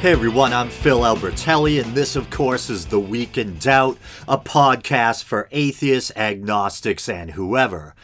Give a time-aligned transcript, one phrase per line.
[0.00, 3.96] Hey everyone, I'm Phil Albertelli, and this, of course, is The Week in Doubt,
[4.28, 7.94] a podcast for atheists, agnostics, and whoever.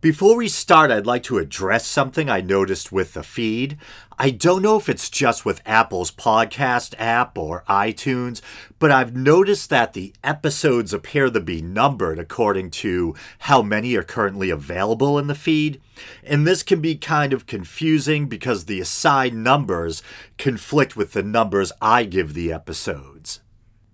[0.00, 3.76] Before we start, I'd like to address something I noticed with the feed.
[4.24, 8.40] I don't know if it's just with Apple's podcast app or iTunes,
[8.78, 14.04] but I've noticed that the episodes appear to be numbered according to how many are
[14.04, 15.80] currently available in the feed.
[16.22, 20.04] And this can be kind of confusing because the assigned numbers
[20.38, 23.11] conflict with the numbers I give the episodes.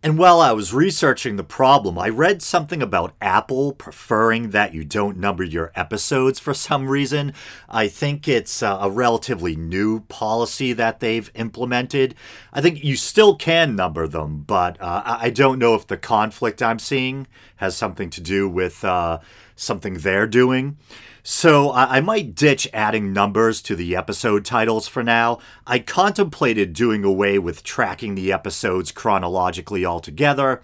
[0.00, 4.84] And while I was researching the problem, I read something about Apple preferring that you
[4.84, 7.34] don't number your episodes for some reason.
[7.68, 12.14] I think it's a relatively new policy that they've implemented.
[12.52, 16.62] I think you still can number them, but uh, I don't know if the conflict
[16.62, 17.26] I'm seeing
[17.56, 19.18] has something to do with uh,
[19.56, 20.76] something they're doing.
[21.22, 25.38] So I might ditch adding numbers to the episode titles for now.
[25.66, 30.62] I contemplated doing away with tracking the episodes chronologically altogether,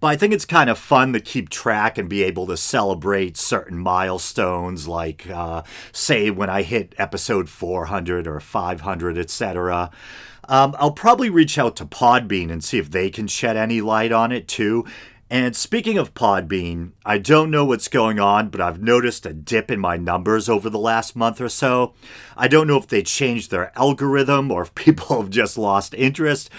[0.00, 3.36] but I think it's kind of fun to keep track and be able to celebrate
[3.36, 5.62] certain milestones, like, uh,
[5.92, 9.90] say, when I hit episode 400 or 500, etc.
[10.48, 14.10] Um, I'll probably reach out to Podbean and see if they can shed any light
[14.10, 14.84] on it too.
[15.32, 19.70] And speaking of Podbean, I don't know what's going on, but I've noticed a dip
[19.70, 21.94] in my numbers over the last month or so.
[22.36, 26.50] I don't know if they changed their algorithm or if people have just lost interest,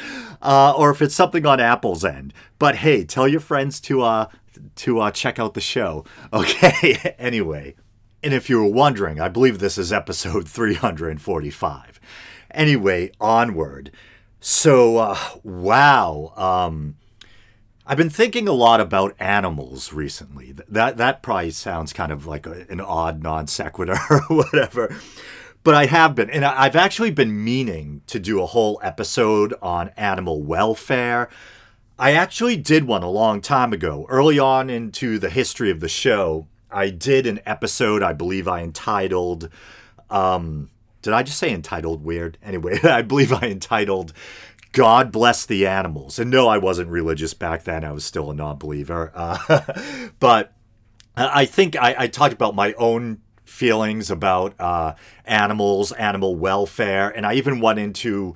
[0.41, 2.33] uh, or if it's something on Apple's end.
[2.57, 4.29] But hey, tell your friends to uh,
[4.77, 6.03] to uh, check out the show.
[6.33, 7.13] Okay.
[7.19, 7.75] anyway,
[8.23, 11.99] and if you were wondering, I believe this is episode 345.
[12.49, 13.91] Anyway, onward.
[14.39, 16.33] So, uh, wow.
[16.35, 16.95] Um,
[17.85, 20.55] I've been thinking a lot about animals recently.
[20.69, 24.95] That that probably sounds kind of like a, an odd non sequitur or whatever.
[25.63, 29.89] But I have been, and I've actually been meaning to do a whole episode on
[29.95, 31.29] animal welfare.
[31.97, 35.87] I actually did one a long time ago, early on into the history of the
[35.87, 36.47] show.
[36.69, 39.47] I did an episode, I believe I entitled,
[40.09, 40.69] um,
[41.01, 42.37] did I just say entitled weird?
[42.41, 44.11] Anyway, I believe I entitled
[44.73, 46.19] God bless the animals.
[46.19, 47.85] And no, I wasn't religious back then.
[47.85, 49.11] I was still a non believer.
[49.15, 50.53] Uh, but
[51.15, 54.95] I think I, I, talked about my own feelings about uh,
[55.25, 58.33] animals, animal welfare, and I even went into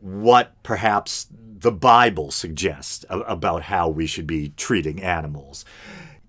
[0.00, 5.66] what perhaps the Bible suggests about how we should be treating animals.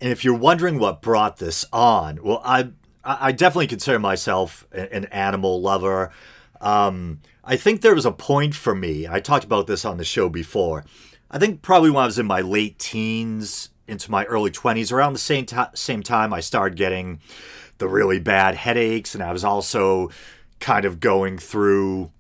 [0.02, 2.72] And if you're wondering what brought this on, well, I
[3.04, 6.12] I definitely consider myself an animal lover.
[6.60, 9.08] Um, I think there was a point for me.
[9.08, 10.84] I talked about this on the show before.
[11.32, 15.14] I think probably when I was in my late teens into my early 20s, around
[15.14, 17.22] the same, t- same time, I started getting
[17.78, 20.12] the really bad headaches, and I was also
[20.60, 22.12] kind of going through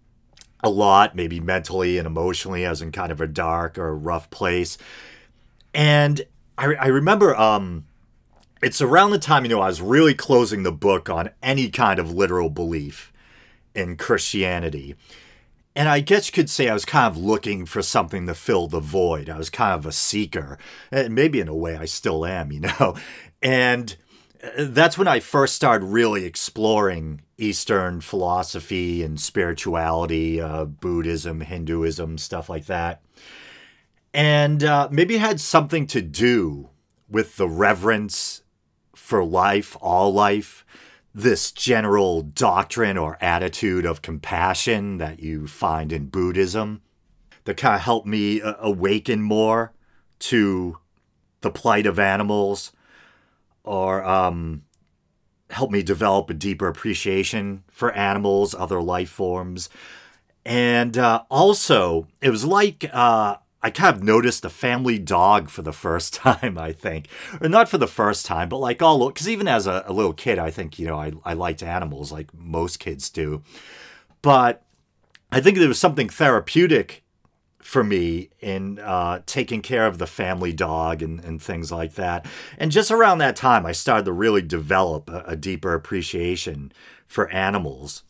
[0.63, 2.65] a lot, maybe mentally and emotionally.
[2.65, 4.77] I was in kind of a dark or rough place.
[5.73, 6.21] And
[6.57, 7.85] I, I remember um,
[8.63, 11.99] it's around the time, you know, I was really closing the book on any kind
[11.99, 13.11] of literal belief
[13.77, 14.95] in Christianity.
[15.75, 18.67] And I guess you could say I was kind of looking for something to fill
[18.67, 19.29] the void.
[19.29, 20.57] I was kind of a seeker.
[20.91, 22.95] And maybe in a way I still am, you know.
[23.43, 23.95] And
[24.43, 32.17] uh, that's when I first started really exploring Eastern philosophy and spirituality, uh, Buddhism, Hinduism,
[32.17, 33.03] stuff like that.
[34.15, 36.69] And uh, maybe it had something to do
[37.07, 38.41] with the reverence
[38.95, 40.65] for life, all life,
[41.17, 46.79] this general doctrine or attitude of compassion that you find in Buddhism
[47.45, 49.73] that kind of helped me uh, awaken more
[50.19, 50.77] to
[51.41, 52.71] the plight of animals
[53.63, 54.61] or um,
[55.49, 59.69] help me develop a deeper appreciation for animals, other life forms.
[60.45, 65.61] And uh, also, it was like uh, I kind of noticed the family dog for
[65.61, 67.07] the first time, I think.
[67.41, 70.13] Or not for the first time, but like all, because even as a, a, little
[70.13, 73.43] kid, I think, you know, I, I liked animals like most kids do.
[74.21, 74.63] But
[75.31, 77.03] I think there was something therapeutic
[77.59, 82.25] for me in uh, taking care of the family dog and, and things like that.
[82.57, 86.71] And just around that time, I started to really develop a, a deeper appreciation
[87.07, 88.03] for animals.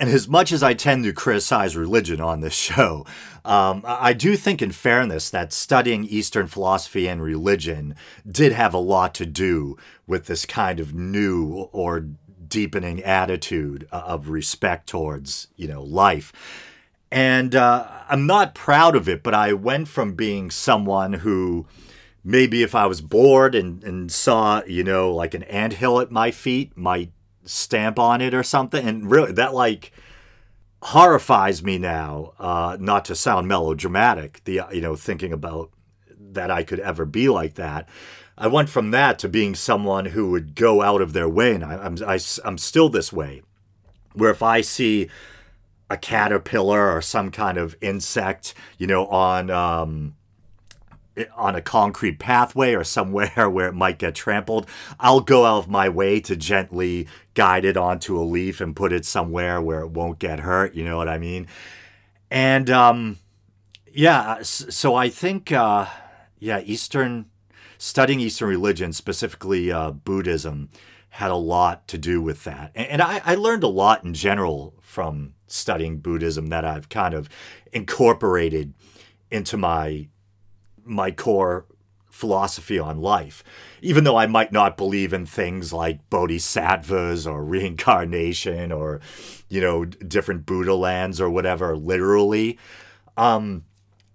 [0.00, 3.04] And as much as I tend to criticize religion on this show,
[3.44, 7.94] um, I do think, in fairness, that studying Eastern philosophy and religion
[8.26, 9.76] did have a lot to do
[10.06, 12.06] with this kind of new or
[12.48, 16.32] deepening attitude uh, of respect towards, you know, life.
[17.12, 21.66] And uh, I'm not proud of it, but I went from being someone who
[22.24, 26.10] maybe if I was bored and, and saw, you know, like an ant hill at
[26.10, 27.12] my feet, might
[27.44, 28.86] stamp on it or something.
[28.86, 29.92] And really, that like
[30.82, 35.70] horrifies me now, uh, not to sound melodramatic, the, you know, thinking about
[36.18, 37.88] that I could ever be like that.
[38.38, 41.64] I went from that to being someone who would go out of their way, and
[41.64, 43.42] I, I'm, am i am still this way,
[44.14, 45.10] where if I see
[45.90, 50.14] a caterpillar or some kind of insect, you know, on um,
[51.36, 54.66] on a concrete pathway or somewhere where it might get trampled,
[54.98, 58.92] I'll go out of my way to gently guide it onto a leaf and put
[58.92, 60.74] it somewhere where it won't get hurt.
[60.74, 61.46] You know what I mean?
[62.30, 63.18] And um,
[63.92, 65.86] yeah, so I think uh,
[66.38, 67.26] yeah, Eastern
[67.78, 70.68] studying Eastern religion, specifically uh, Buddhism,
[71.10, 72.70] had a lot to do with that.
[72.74, 77.14] And, and I, I learned a lot in general from studying Buddhism that I've kind
[77.14, 77.28] of
[77.72, 78.74] incorporated
[79.30, 80.08] into my
[80.90, 81.66] my core
[82.10, 83.42] philosophy on life.
[83.80, 89.00] Even though I might not believe in things like bodhisattvas or reincarnation or,
[89.48, 92.58] you know, different Buddha lands or whatever, literally,
[93.16, 93.64] um,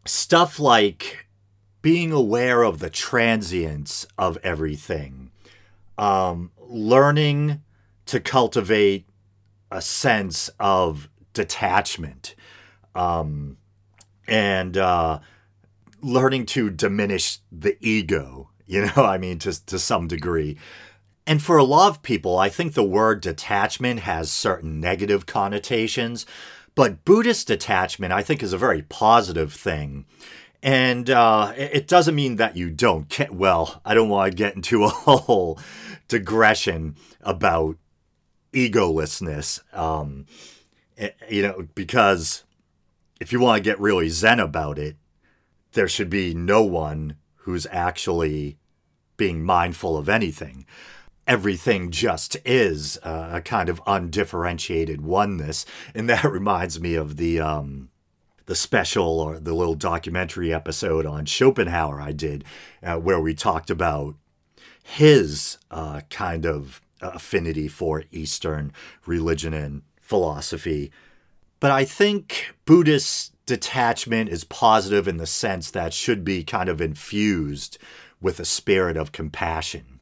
[0.06, 1.26] stuff like
[1.82, 5.32] being aware of the transience of everything,
[5.98, 7.62] um, learning
[8.06, 9.08] to cultivate
[9.72, 12.36] a sense of detachment,
[12.94, 13.58] um,
[14.28, 15.20] and uh,
[16.06, 20.58] learning to diminish the ego, you know, I mean, to, to some degree.
[21.28, 26.26] And for a lot of people, I think the word detachment has certain negative connotations,
[26.76, 30.06] but Buddhist detachment, I think, is a very positive thing.
[30.62, 34.56] And uh, it doesn't mean that you don't get, well, I don't want to get
[34.56, 35.60] into a whole
[36.08, 37.78] digression about
[38.54, 40.26] egolessness, um,
[40.98, 42.44] eh, you know, because
[43.20, 44.96] if you want to get really zen about it,
[45.76, 48.58] there should be no one who's actually
[49.18, 50.66] being mindful of anything.
[51.28, 57.90] Everything just is a kind of undifferentiated oneness, and that reminds me of the um,
[58.46, 62.44] the special or the little documentary episode on Schopenhauer I did,
[62.84, 64.16] uh, where we talked about
[64.84, 68.72] his uh, kind of affinity for Eastern
[69.06, 70.92] religion and philosophy.
[71.60, 76.82] But I think Buddhists detachment is positive in the sense that should be kind of
[76.82, 77.78] infused
[78.22, 80.00] with a spirit of compassion,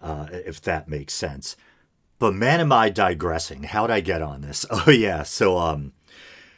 [0.00, 1.56] uh, if that makes sense.
[2.18, 3.64] But man, am I digressing?
[3.64, 4.64] How'd I get on this?
[4.70, 5.92] Oh yeah, so um,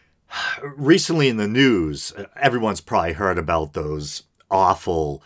[0.62, 5.22] recently in the news, everyone's probably heard about those awful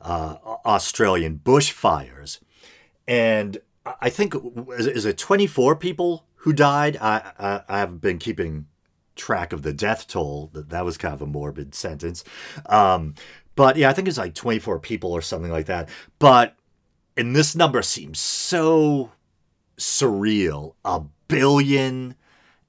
[0.00, 2.40] uh, Australian bushfires,
[3.06, 3.58] and
[4.00, 4.34] I think
[4.78, 6.96] is it 24 people who died?
[7.00, 8.66] I, I I have been keeping
[9.16, 10.50] track of the death toll.
[10.52, 12.24] That that was kind of a morbid sentence.
[12.66, 13.14] Um,
[13.56, 15.88] but yeah, I think it's like 24 people or something like that.
[16.18, 16.56] But
[17.16, 19.12] and this number seems so
[19.76, 20.74] surreal.
[20.84, 22.14] A billion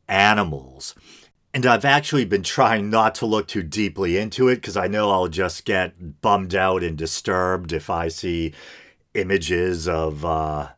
[0.07, 0.95] animals.
[1.53, 5.09] And I've actually been trying not to look too deeply into it because I know
[5.09, 8.53] I'll just get bummed out and disturbed if I see
[9.13, 10.69] images of, uh,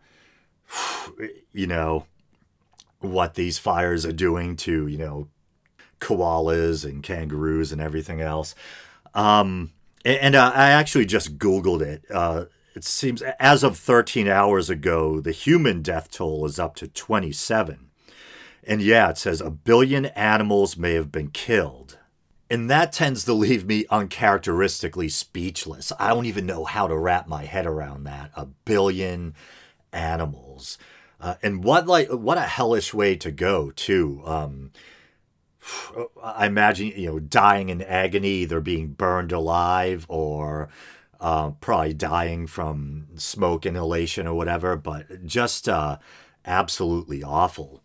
[1.52, 2.06] you know,
[3.00, 5.28] what these fires are doing to, you know,
[6.00, 8.56] koalas and kangaroos and everything else.
[9.14, 9.72] Um,
[10.06, 12.04] and, and uh, I actually just Googled it.
[12.12, 12.46] Uh,
[12.76, 17.90] it seems as of 13 hours ago, the human death toll is up to 27.
[18.64, 21.98] And yeah, it says a billion animals may have been killed.
[22.50, 25.92] And that tends to leave me uncharacteristically speechless.
[26.00, 28.32] I don't even know how to wrap my head around that.
[28.36, 29.34] A billion
[29.92, 30.78] animals.
[31.20, 34.22] Uh, and what like what a hellish way to go too.
[34.26, 34.72] Um,
[36.24, 40.70] I imagine you know dying in agony, either being burned alive or
[41.20, 44.76] uh, probably dying from smoke inhalation or whatever.
[44.76, 45.98] But just uh,
[46.46, 47.82] absolutely awful.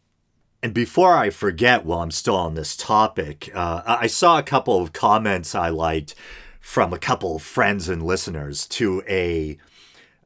[0.62, 4.80] And before I forget, while I'm still on this topic, uh, I saw a couple
[4.80, 6.14] of comments I liked
[6.60, 9.58] from a couple of friends and listeners to a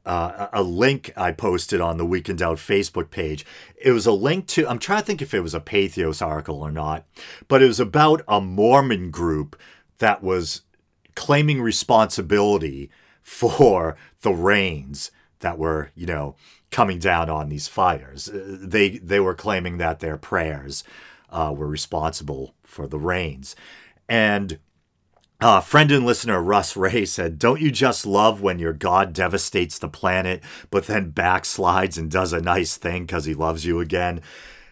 [0.06, 3.44] uh, a link I posted on the Week in Doubt Facebook page.
[3.76, 6.62] It was a link to, I'm trying to think if it was a Patheos article
[6.62, 7.04] or not,
[7.48, 9.56] but it was about a Mormon group
[9.98, 10.62] that was
[11.16, 12.90] claiming responsibility
[13.22, 15.10] for the rains
[15.40, 16.36] that were, you know,
[16.70, 18.28] coming down on these fires.
[18.28, 20.84] Uh, they they were claiming that their prayers
[21.30, 23.56] uh, were responsible for the rains,
[24.08, 24.58] and
[25.40, 29.78] uh, friend and listener Russ Ray said, Don't you just love when your God devastates
[29.78, 34.22] the planet, but then backslides and does a nice thing because he loves you again?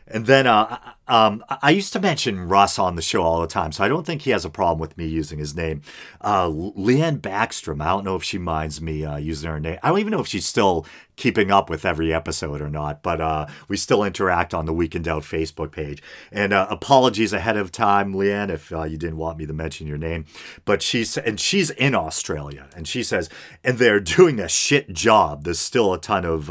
[0.06, 3.72] And then uh, um, I used to mention Russ on the show all the time,
[3.72, 5.80] so I don't think he has a problem with me using his name.
[6.20, 9.78] Uh, Leanne Backstrom, I don't know if she minds me uh, using her name.
[9.82, 13.20] I don't even know if she's still keeping up with every episode or not, but
[13.20, 16.02] uh, we still interact on the Week in Doubt Facebook page.
[16.30, 19.86] And uh, apologies ahead of time, Leanne, if uh, you didn't want me to mention
[19.86, 20.26] your name.
[20.66, 23.30] But she's and she's in Australia, and she says,
[23.62, 25.44] and they're doing a shit job.
[25.44, 26.50] There's still a ton of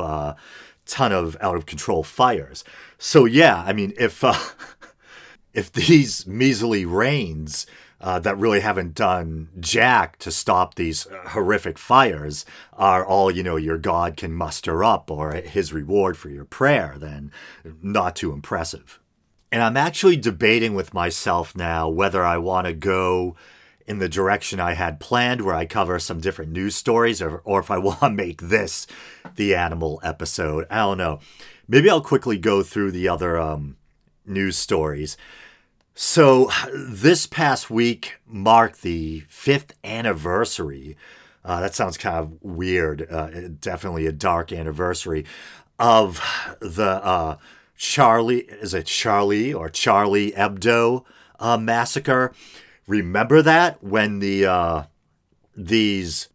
[0.86, 2.64] ton of out of control fires.
[3.06, 4.34] So yeah, I mean, if uh,
[5.54, 7.68] if these measly rains
[8.00, 13.58] uh, that really haven't done jack to stop these horrific fires are all you know
[13.58, 17.30] your God can muster up or His reward for your prayer, then
[17.82, 19.02] not too impressive.
[19.52, 23.36] And I'm actually debating with myself now whether I want to go
[23.86, 27.60] in the direction I had planned, where I cover some different news stories, or, or
[27.60, 28.88] if I want to make this
[29.36, 30.68] the animal episode.
[30.70, 31.20] I don't know.
[31.68, 33.78] Maybe I'll quickly go through the other um,
[34.26, 35.18] news stories.
[35.96, 40.98] So, this past week marked the fifth anniversary.
[41.46, 43.08] Uh, that sounds kind of weird.
[43.10, 45.26] Uh, definitely a dark anniversary
[45.78, 46.22] of
[46.60, 47.38] the uh,
[47.76, 51.04] Charlie, is it Charlie or Charlie Hebdo
[51.40, 52.34] uh, massacre?
[52.88, 54.84] Remember that when the uh,
[55.56, 56.30] these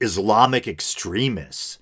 [0.00, 1.78] Islamic extremists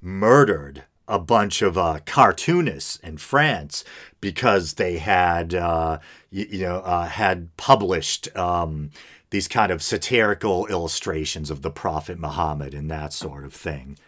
[0.00, 3.84] murdered a bunch of uh, cartoonists in France
[4.20, 5.98] because they had uh,
[6.30, 8.90] you, you, know uh, had published um,
[9.30, 13.98] these kind of satirical illustrations of the Prophet Muhammad and that sort of thing.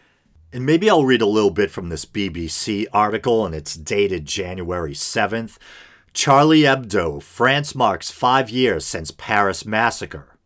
[0.53, 4.95] And maybe I'll read a little bit from this BBC article, and it's dated January
[4.95, 5.59] 7th.
[6.15, 10.38] Charlie Hebdo, France marks five years since Paris massacre.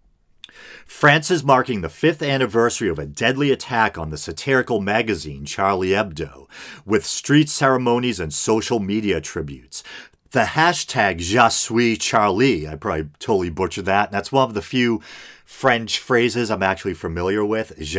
[0.92, 5.88] France is marking the fifth anniversary of a deadly attack on the satirical magazine Charlie
[5.88, 6.48] Hebdo,
[6.86, 9.82] with street ceremonies and social media tributes.
[10.30, 14.12] The hashtag Je Charlie, I probably totally butchered that.
[14.12, 15.00] That's one of the few
[15.44, 17.72] French phrases I'm actually familiar with.
[17.80, 17.98] Je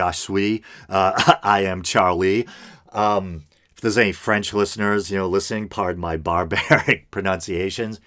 [0.87, 2.47] uh, I am Charlie.
[2.93, 3.43] Um,
[3.75, 7.99] if there's any French listeners, you know, listening, pardon my barbaric pronunciations.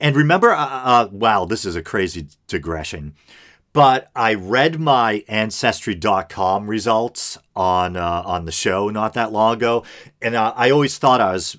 [0.00, 3.14] And remember, uh, uh, wow, this is a crazy digression,
[3.78, 9.84] but I read my Ancestry.com results on uh, on the show not that long ago,
[10.20, 11.56] and uh, I always thought I was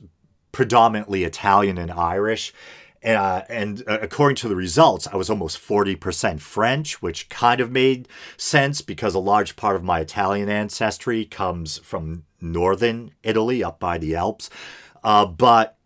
[0.51, 2.53] predominantly Italian and Irish.
[3.01, 7.61] And, uh, and uh, according to the results, I was almost 40% French, which kind
[7.61, 13.63] of made sense because a large part of my Italian ancestry comes from northern Italy
[13.63, 14.49] up by the Alps.
[15.05, 15.77] Uh, but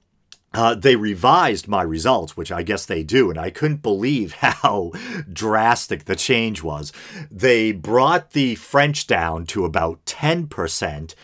[0.54, 4.92] uh, they revised my results, which I guess they do, and I couldn't believe how
[5.32, 6.92] drastic the change was.
[7.32, 11.16] They brought the French down to about 10%,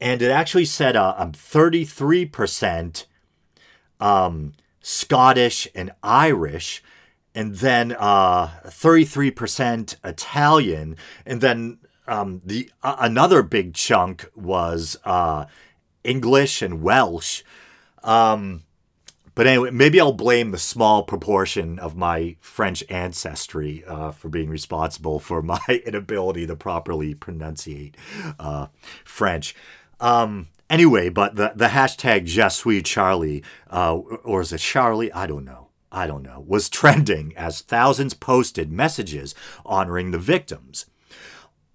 [0.00, 3.06] and it actually said uh, I'm 33%
[4.00, 6.82] um, Scottish and Irish,
[7.34, 15.46] and then uh, 33% Italian, and then um, the uh, another big chunk was uh,
[16.02, 17.44] English and Welsh.
[18.02, 18.64] Um,
[19.34, 24.50] but anyway, maybe I'll blame the small proportion of my French ancestry uh, for being
[24.50, 27.94] responsible for my inability to properly pronunciate
[28.38, 28.66] uh,
[29.04, 29.54] French.
[30.00, 35.12] Um, anyway, but the, the hashtag Je suis Charlie, uh, or is it Charlie?
[35.12, 35.68] I don't know.
[35.94, 39.34] I don't know, was trending as thousands posted messages
[39.66, 40.86] honoring the victims.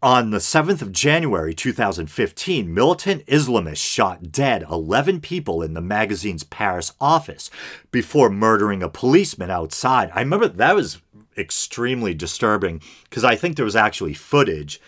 [0.04, 6.44] On the 7th of January 2015, militant Islamists shot dead 11 people in the magazine's
[6.44, 7.50] Paris office
[7.90, 10.12] before murdering a policeman outside.
[10.14, 11.02] I remember that was
[11.36, 14.80] extremely disturbing because I think there was actually footage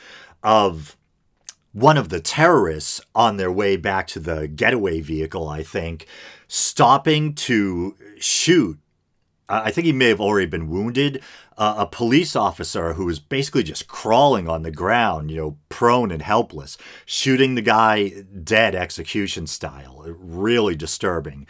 [0.44, 0.96] of
[1.72, 6.06] one of the terrorists on their way back to the getaway vehicle, I think,
[6.48, 8.78] stopping to shoot
[9.50, 11.22] I think he may have already been wounded.
[11.58, 16.12] Uh, a police officer who was basically just crawling on the ground, you know, prone
[16.12, 18.10] and helpless, shooting the guy
[18.44, 20.06] dead execution style.
[20.08, 21.48] Really disturbing.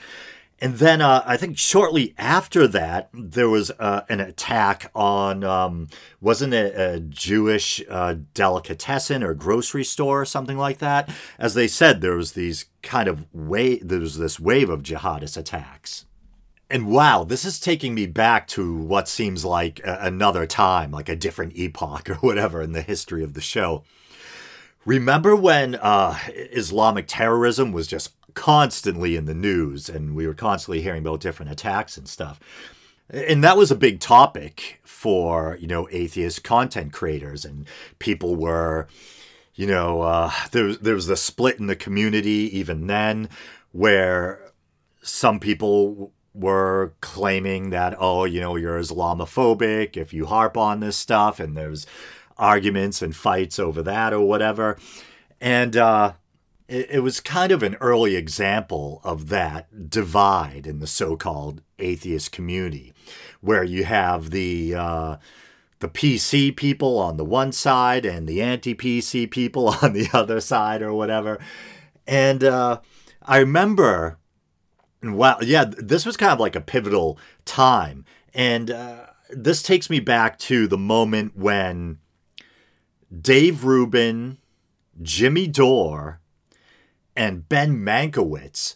[0.62, 5.88] And then uh, I think shortly after that, there was uh, an attack on, um,
[6.20, 11.10] wasn't it a Jewish uh, delicatessen or grocery store or something like that?
[11.38, 15.38] As they said, there was these kind of wave, there was this wave of jihadist
[15.38, 16.06] attacks.
[16.70, 21.10] And wow, this is taking me back to what seems like a- another time, like
[21.10, 23.84] a different epoch or whatever in the history of the show.
[24.86, 30.82] Remember when uh, Islamic terrorism was just constantly in the news and we were constantly
[30.82, 32.40] hearing about different attacks and stuff?
[33.10, 37.44] And that was a big topic for, you know, atheist content creators.
[37.44, 37.66] And
[37.98, 38.88] people were,
[39.56, 43.30] you know, uh, there, there was the split in the community even then
[43.72, 44.52] where
[45.02, 50.98] some people were claiming that, oh, you know, you're Islamophobic if you harp on this
[50.98, 51.86] stuff, and there's
[52.38, 54.78] arguments and fights over that or whatever.
[55.42, 56.14] And uh,
[56.68, 61.62] it, it was kind of an early example of that divide in the so called
[61.78, 62.94] atheist community,
[63.42, 64.76] where you have the.
[64.76, 65.18] Uh,
[65.80, 70.42] the PC people on the one side and the anti PC people on the other
[70.42, 71.40] side, or whatever.
[72.06, 72.82] And uh,
[73.24, 74.18] I remember
[75.04, 78.06] wow, yeah, this was kind of like a pivotal time.
[78.34, 82.00] And uh, this takes me back to the moment when
[83.22, 84.38] Dave Rubin,
[85.02, 86.20] Jimmy Dore,
[87.16, 88.76] and Ben Mankiewicz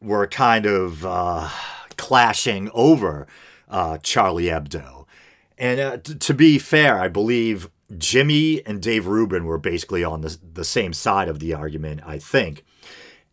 [0.00, 1.48] were kind of uh,
[1.96, 3.26] clashing over
[3.68, 5.06] uh, Charlie Hebdo.
[5.56, 10.20] And uh, t- to be fair, I believe Jimmy and Dave Rubin were basically on
[10.20, 12.64] the, the same side of the argument, I think.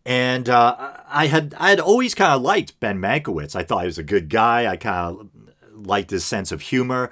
[0.05, 3.55] And uh, I had I had always kind of liked Ben Mankiewicz.
[3.55, 4.67] I thought he was a good guy.
[4.67, 5.29] I kind of
[5.87, 7.11] liked his sense of humor.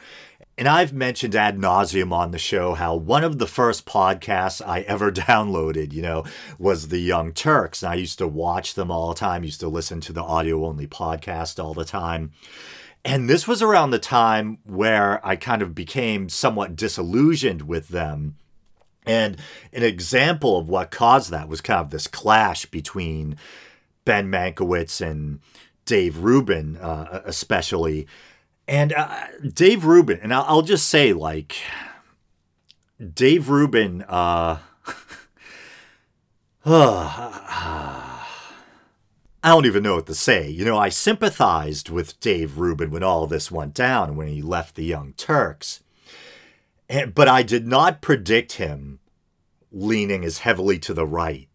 [0.57, 4.81] And I've mentioned ad nauseum on the show how one of the first podcasts I
[4.81, 6.25] ever downloaded, you know,
[6.57, 7.81] was the Young Turks.
[7.81, 10.65] And I used to watch them all the time, used to listen to the audio
[10.65, 12.33] only podcast all the time.
[13.05, 18.35] And this was around the time where I kind of became somewhat disillusioned with them
[19.05, 19.37] and
[19.73, 23.37] an example of what caused that was kind of this clash between
[24.05, 25.39] Ben Mankiewicz and
[25.85, 28.07] Dave Rubin, uh, especially.
[28.67, 31.55] And uh, Dave Rubin, and I'll, I'll, just say, like,
[33.13, 34.59] Dave Rubin, uh,
[39.41, 40.49] I don't even know what to say.
[40.49, 44.75] You know, I sympathized with Dave Rubin when all this went down, when he left
[44.75, 45.81] the Young Turks.
[46.89, 48.99] And, but I did not predict him
[49.71, 51.47] leaning as heavily to the right,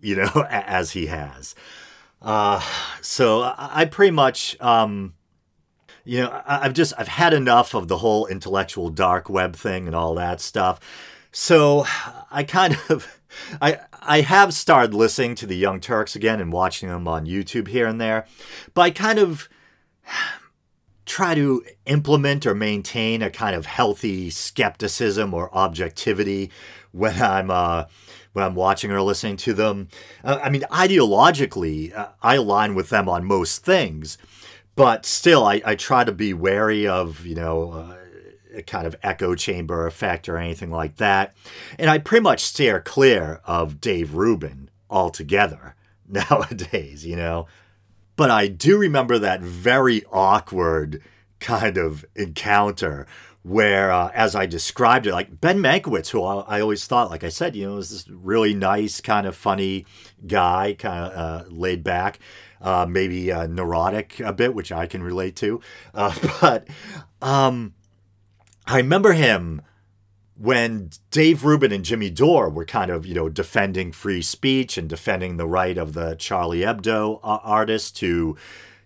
[0.00, 1.54] you know, as he has.
[2.22, 2.62] Uh,
[3.00, 5.14] so I pretty much, um,
[6.04, 9.94] you know, I've just I've had enough of the whole intellectual dark web thing and
[9.94, 10.80] all that stuff.
[11.32, 11.84] So
[12.30, 13.20] I kind of
[13.60, 17.68] I I have started listening to the Young Turks again and watching them on YouTube
[17.68, 18.26] here and there,
[18.74, 19.48] but I kind of
[21.10, 26.52] try to implement or maintain a kind of healthy skepticism or objectivity
[26.92, 27.86] when I'm uh,
[28.32, 29.88] when I'm watching or listening to them.
[30.22, 34.18] Uh, I mean, ideologically, uh, I align with them on most things,
[34.76, 37.72] but still, I, I try to be wary of you know.
[37.72, 37.96] Uh,
[38.52, 41.36] a kind of echo chamber effect or anything like that.
[41.78, 45.76] And I pretty much steer clear of Dave Rubin altogether
[46.08, 47.46] nowadays, you know.
[48.20, 51.02] But I do remember that very awkward
[51.38, 53.06] kind of encounter
[53.42, 57.24] where, uh, as I described it, like Ben Mankiewicz, who I, I, always thought, like
[57.24, 59.86] I said, you know, was this really nice, kind of funny
[60.26, 62.18] guy, kind of uh, laid back,
[62.60, 65.62] uh, maybe uh, neurotic a bit, which I can relate to.
[65.94, 66.68] Uh, but
[67.22, 67.72] um,
[68.66, 69.62] I remember him
[70.40, 74.88] when Dave Rubin and Jimmy Dore were kind of, you know, defending free speech and
[74.88, 78.36] defending the right of the Charlie Hebdo uh, to,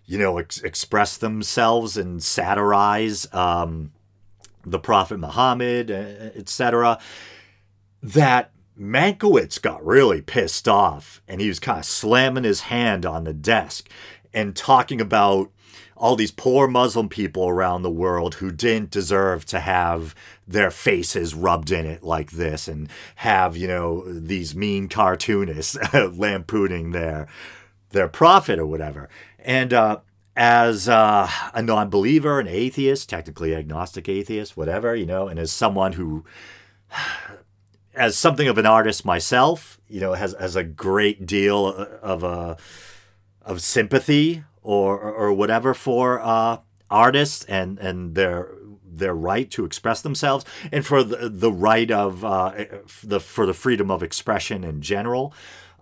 [0.05, 3.93] you know, ex- express themselves and satirize um,
[4.65, 6.99] the Prophet Muhammad, etc.,
[8.03, 13.23] that Mankiewicz got really pissed off and he was kind of slamming his hand on
[13.23, 13.89] the desk
[14.33, 15.51] and talking about
[15.97, 20.13] all these poor Muslim people around the world who didn't deserve to have
[20.47, 26.91] their faces rubbed in it like this and have, you know, these mean cartoonists lampooning
[26.91, 27.27] their
[27.89, 29.07] their prophet or whatever.
[29.39, 29.99] And uh,
[30.35, 35.93] as uh, a non-believer, an atheist, technically agnostic atheist, whatever, you know, and as someone
[35.93, 36.25] who
[37.95, 42.57] as something of an artist myself, you know, has has a great deal of a
[43.41, 46.57] of sympathy or or whatever for uh,
[46.89, 48.49] artists and and their
[48.83, 52.53] their right to express themselves and for the, the right of uh,
[53.03, 55.33] the for the freedom of expression in general.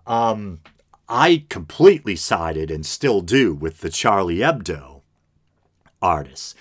[0.06, 0.60] Um,
[1.08, 5.02] I completely sided and still do with the Charlie Hebdo
[6.00, 6.54] artists.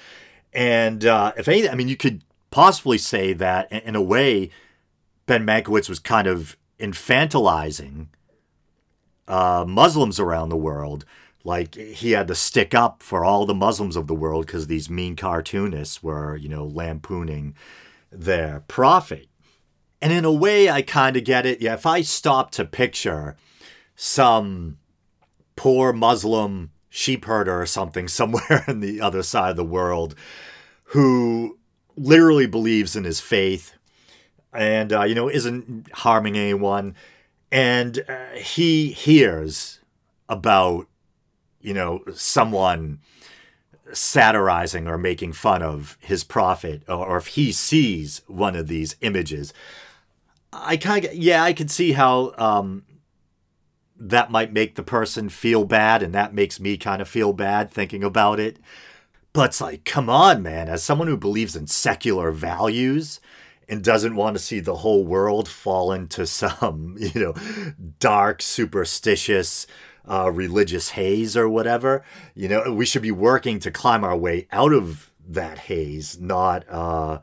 [0.54, 4.50] And uh, if anything, I mean, you could possibly say that in a way,
[5.26, 8.08] Ben Mankiewicz was kind of infantilizing
[9.28, 11.06] uh, Muslims around the world
[11.44, 14.90] like he had to stick up for all the Muslims of the world because these
[14.90, 17.56] mean cartoonists were, you know, lampooning
[18.12, 19.28] their prophet.
[20.02, 21.62] And in a way, I kind of get it.
[21.62, 23.36] Yeah, if I stop to picture
[23.96, 24.78] some
[25.56, 30.16] poor Muslim sheep herder or something somewhere on the other side of the world
[30.88, 31.58] who
[31.96, 33.74] literally believes in his faith
[34.54, 36.96] and, uh, you know, isn't harming anyone,
[37.52, 39.80] and uh, he hears
[40.30, 40.88] about
[41.64, 43.00] you know, someone
[43.92, 49.54] satirizing or making fun of his prophet, or, if he sees one of these images,
[50.52, 52.84] I kind of, yeah, I can see how um,
[53.98, 57.72] that might make the person feel bad, and that makes me kind of feel bad
[57.72, 58.58] thinking about it.
[59.32, 63.20] But it's like, come on, man, as someone who believes in secular values,
[63.70, 67.34] and doesn't want to see the whole world fall into some, you know,
[68.00, 69.68] dark, superstitious,
[70.08, 72.04] uh, religious haze or whatever.
[72.36, 76.66] You know, we should be working to climb our way out of that haze, not
[76.70, 77.20] uh,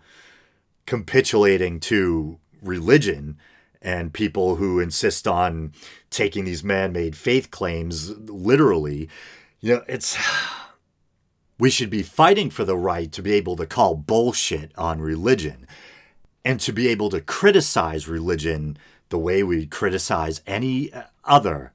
[0.87, 3.39] capitulating to religion
[3.83, 5.73] and people who insist on
[6.11, 9.09] taking these man-made faith claims literally.
[9.61, 10.19] You know, it's
[11.59, 15.67] we should be fighting for the right to be able to call bullshit on religion
[16.45, 18.79] and to be able to criticize religion
[19.11, 20.91] the way we criticize any
[21.25, 21.73] other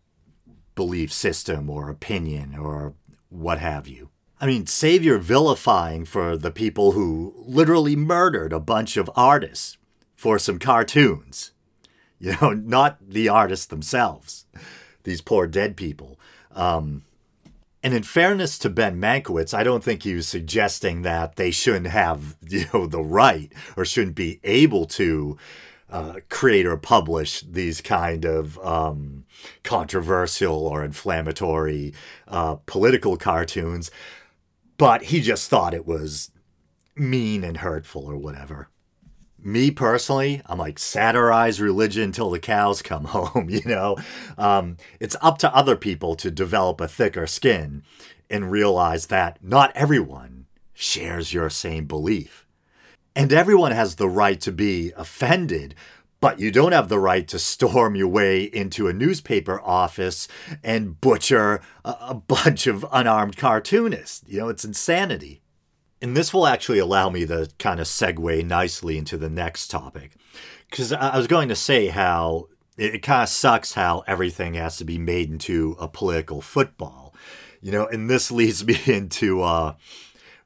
[0.75, 2.93] belief system or opinion or
[3.29, 4.09] what have you.
[4.39, 9.77] I mean, save your vilifying for the people who literally murdered a bunch of artists
[10.15, 11.51] for some cartoons.
[12.17, 14.45] You know, not the artists themselves,
[15.03, 16.17] these poor dead people.
[16.53, 17.03] Um,
[17.83, 21.88] and in fairness to Ben Mankiewicz, I don't think he was suggesting that they shouldn't
[21.88, 25.38] have, you know, the right or shouldn't be able to
[25.95, 29.25] uh, create or publish these kind of um,
[29.63, 31.93] controversial or inflammatory
[32.27, 33.91] uh, political cartoons.
[34.77, 36.31] But he just thought it was
[36.97, 38.69] mean and hurtful or whatever
[39.45, 43.47] me personally, I'm like satirize religion till the cows come home.
[43.47, 43.95] You know,
[44.38, 47.84] um, it's up to other people to develop a thicker skin
[48.29, 52.44] and realize that not everyone shares your same belief,
[53.15, 55.75] and everyone has the right to be offended.
[56.21, 60.28] But you don't have the right to storm your way into a newspaper office
[60.63, 64.23] and butcher a, a bunch of unarmed cartoonists.
[64.28, 65.41] You know, it's insanity.
[66.01, 70.13] And this will actually allow me to kind of segue nicely into the next topic.
[70.69, 72.47] Because I was going to say how
[72.78, 77.13] it, kind of sucks how everything has to be made into a political football.
[77.62, 79.75] You know, and this leads me into uh,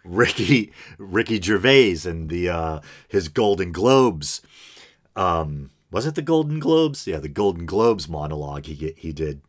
[0.09, 4.41] Ricky Ricky Gervais and the uh, his Golden Globes.
[5.15, 7.07] Um, was it the Golden Globes?
[7.07, 9.41] Yeah, the Golden Globes monologue he he did.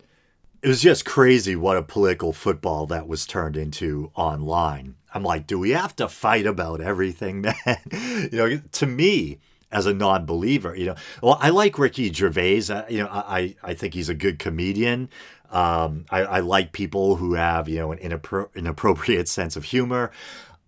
[0.61, 4.95] It was just crazy what a political football that was turned into online.
[5.11, 7.55] I'm like, do we have to fight about everything, man?
[7.91, 9.39] you know, to me,
[9.71, 12.69] as a non-believer, you know, well, I like Ricky Gervais.
[12.69, 15.09] Uh, you know, I I think he's a good comedian.
[15.49, 20.11] Um, I, I like people who have you know an inappro- inappropriate sense of humor.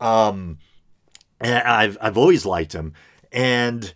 [0.03, 0.59] Um,
[1.41, 2.93] I've I've always liked him,
[3.31, 3.93] and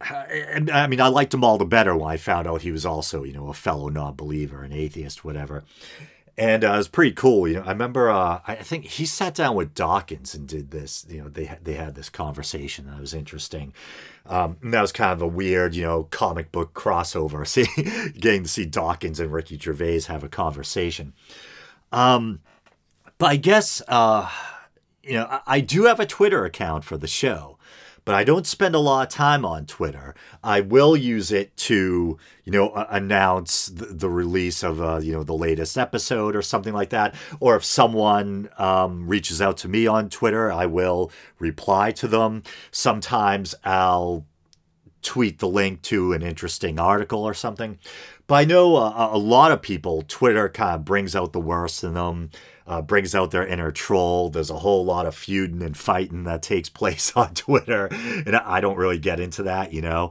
[0.00, 3.24] I mean, I liked him all the better when I found out he was also,
[3.24, 5.64] you know, a fellow non-believer, an atheist, whatever
[6.40, 7.46] and uh, it was pretty cool.
[7.46, 11.04] You know, I remember uh, I think he sat down with Dawkins and did this.
[11.06, 13.74] You know, they they had this conversation that was interesting.
[14.24, 17.46] Um, and that was kind of a weird, you know, comic book crossover.
[17.46, 17.66] See,
[18.18, 21.12] getting to see Dawkins and Ricky Gervais have a conversation.
[21.92, 22.40] Um,
[23.18, 24.30] but I guess uh,
[25.02, 27.58] you know I, I do have a Twitter account for the show
[28.04, 30.14] but I don't spend a lot of time on Twitter.
[30.42, 35.12] I will use it to, you know, uh, announce the, the, release of, uh, you
[35.12, 37.14] know, the latest episode or something like that.
[37.40, 42.42] Or if someone um, reaches out to me on Twitter, I will reply to them.
[42.70, 44.26] Sometimes I'll
[45.02, 47.78] tweet the link to an interesting article or something.
[48.26, 51.84] But I know a, a lot of people, Twitter kind of brings out the worst
[51.84, 52.30] in them
[52.66, 54.30] uh, brings out their inner troll.
[54.30, 58.60] There's a whole lot of feuding and fighting that takes place on Twitter, and I
[58.60, 60.10] don't really get into that, you know.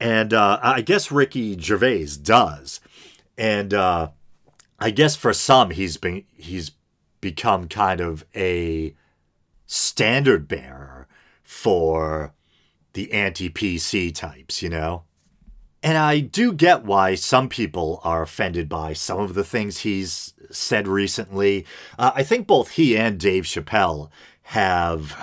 [0.00, 2.80] And uh, I guess Ricky Gervais does,
[3.36, 4.10] and uh,
[4.78, 6.72] I guess for some he's been he's
[7.20, 8.94] become kind of a
[9.66, 11.08] standard bearer
[11.42, 12.32] for
[12.92, 15.04] the anti PC types, you know.
[15.82, 20.34] And I do get why some people are offended by some of the things he's
[20.50, 21.66] said recently.
[21.98, 24.10] Uh, I think both he and Dave Chappelle
[24.42, 25.16] have,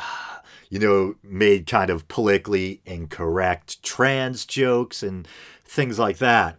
[0.70, 5.28] you know, made kind of politically incorrect trans jokes and
[5.66, 6.58] things like that.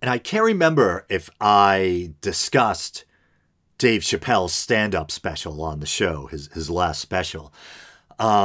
[0.00, 3.04] And I can't remember if I discussed
[3.78, 7.52] Dave Chappelle's stand up special on the show, his, his last special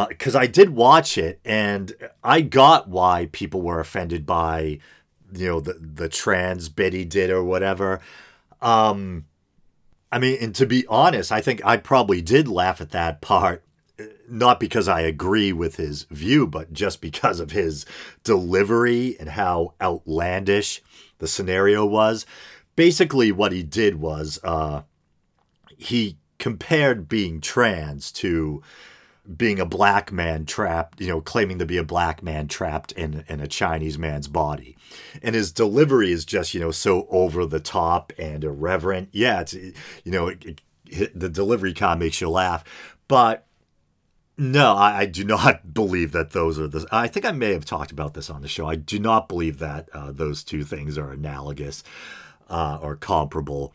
[0.10, 4.80] because uh, I did watch it and I got why people were offended by,
[5.34, 8.00] you know, the the trans bit he did or whatever.
[8.60, 9.26] Um,
[10.12, 13.64] I mean, and to be honest, I think I probably did laugh at that part,
[14.28, 17.86] not because I agree with his view, but just because of his
[18.24, 20.82] delivery and how outlandish
[21.20, 22.26] the scenario was.
[22.76, 24.40] Basically, what he did was.
[24.44, 24.82] Uh,
[25.78, 28.62] he compared being trans to
[29.36, 33.26] being a black man trapped, you know, claiming to be a black man trapped in
[33.28, 34.78] in a Chinese man's body.
[35.22, 39.10] And his delivery is just, you know, so over the top and irreverent.
[39.12, 39.74] Yeah, it's you
[40.06, 42.64] know, it, it, the delivery kind of makes you laugh,
[43.08, 43.48] but
[44.38, 46.88] no, I, I, do not believe that those are the.
[46.92, 48.68] I think I may have talked about this on the show.
[48.68, 51.84] I do not believe that uh, those two things are analogous
[52.50, 53.74] uh, or comparable.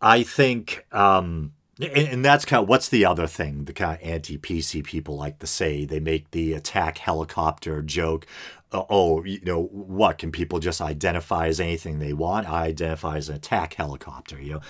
[0.00, 4.06] I think um, and, and that's kind of what's the other thing the kind of
[4.06, 5.84] anti PC people like to say.
[5.84, 8.26] They make the attack helicopter joke.
[8.72, 12.48] Uh, oh, you know, what can people just identify as anything they want?
[12.48, 14.40] I identify as an attack helicopter.
[14.40, 14.60] You know,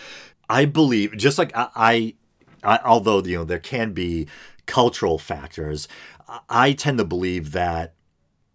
[0.49, 2.15] I believe just like I, I,
[2.63, 4.27] I although you know there can be
[4.67, 5.89] cultural factors,
[6.49, 7.95] I tend to believe that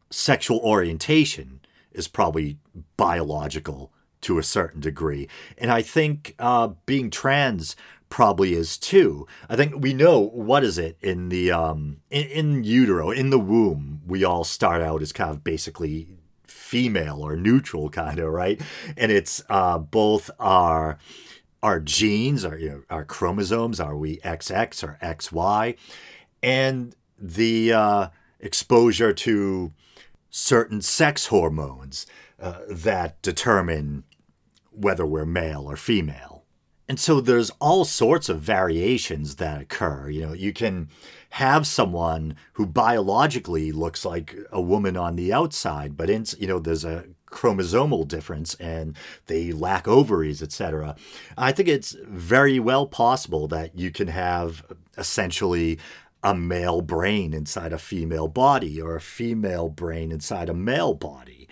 [0.09, 1.59] sexual orientation
[1.91, 2.57] is probably
[2.97, 5.27] biological to a certain degree.
[5.57, 7.75] And I think uh, being trans
[8.10, 9.28] probably is too.
[9.48, 13.39] I think we know what is it in the um in, in utero in the
[13.39, 14.02] womb.
[14.06, 16.08] We all start out as kind of basically
[16.48, 18.62] female or neutral kind of right,
[18.98, 20.98] and it's uh, both our
[21.62, 23.80] our genes, our you know, our chromosomes.
[23.80, 25.78] Are we XX or XY,
[26.41, 28.08] and the uh,
[28.39, 29.74] exposure to
[30.30, 32.06] certain sex hormones
[32.39, 34.04] uh, that determine
[34.72, 36.38] whether we're male or female.
[36.89, 40.10] And so there's all sorts of variations that occur.
[40.10, 40.89] You know, you can
[41.30, 46.58] have someone who biologically looks like a woman on the outside, but in, you know,
[46.58, 48.97] there's a chromosomal difference and
[49.28, 50.95] they lack ovaries, etc.
[51.38, 54.65] I think it's very well possible that you can have
[54.97, 55.78] essentially
[56.23, 61.47] a male brain inside a female body or a female brain inside a male body.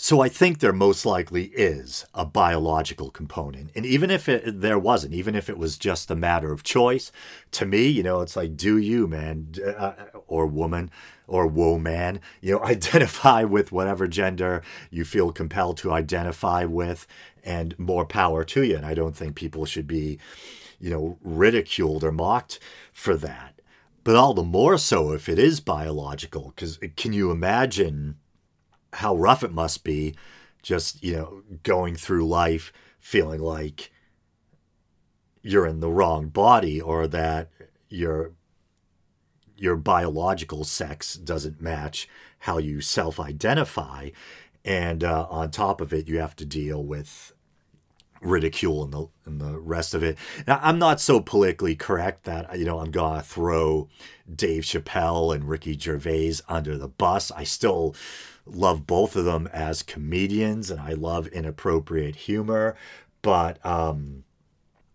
[0.00, 3.72] So I think there most likely is a biological component.
[3.74, 7.10] And even if it, there wasn't, even if it was just a matter of choice,
[7.50, 9.94] to me, you know, it's like, do you, man, uh,
[10.28, 10.92] or woman,
[11.26, 17.08] or whoa, man, you know, identify with whatever gender you feel compelled to identify with,
[17.42, 18.76] and more power to you.
[18.76, 20.20] And I don't think people should be,
[20.78, 22.60] you know, ridiculed or mocked
[22.92, 23.60] for that.
[24.04, 28.14] But all the more so if it is biological, because can you imagine?
[28.94, 30.14] How rough it must be
[30.62, 33.92] just, you know, going through life feeling like
[35.42, 37.48] you're in the wrong body or that
[37.88, 38.32] your
[39.56, 42.08] your biological sex doesn't match
[42.40, 44.10] how you self-identify
[44.64, 47.32] and uh, on top of it you have to deal with
[48.20, 50.18] ridicule and the and the rest of it.
[50.46, 53.88] Now, I'm not so politically correct that you know I'm gonna throw
[54.32, 57.30] Dave Chappelle and Ricky Gervais under the bus.
[57.32, 57.94] I still
[58.50, 62.76] love both of them as comedians and I love inappropriate humor,
[63.22, 64.24] but um,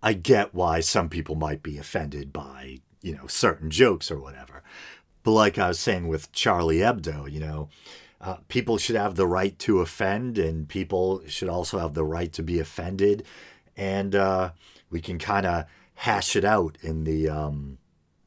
[0.01, 4.63] I get why some people might be offended by, you know, certain jokes or whatever.
[5.23, 7.69] But like I was saying with Charlie Hebdo, you know,
[8.19, 12.31] uh, people should have the right to offend and people should also have the right
[12.33, 13.25] to be offended.
[13.75, 14.51] And uh,
[14.89, 17.77] we can kind of hash it out in the um,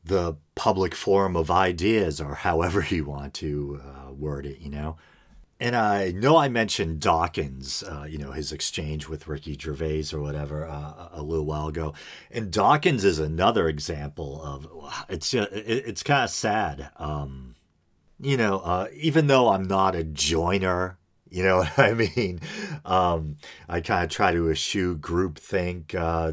[0.05, 4.97] the public forum of ideas or however you want to uh, word it, you know.
[5.59, 10.21] And I know I mentioned Dawkins, uh, you know, his exchange with Ricky Gervais or
[10.21, 11.95] whatever uh, a little while ago.
[12.31, 14.69] And Dawkins is another example of
[15.09, 16.91] it's just, it's kind of sad.
[16.97, 17.55] Um,
[18.21, 20.99] you know, uh, even though I'm not a joiner,
[21.31, 22.41] you know what I mean?
[22.85, 26.33] Um, I kind of try to eschew groupthink, uh,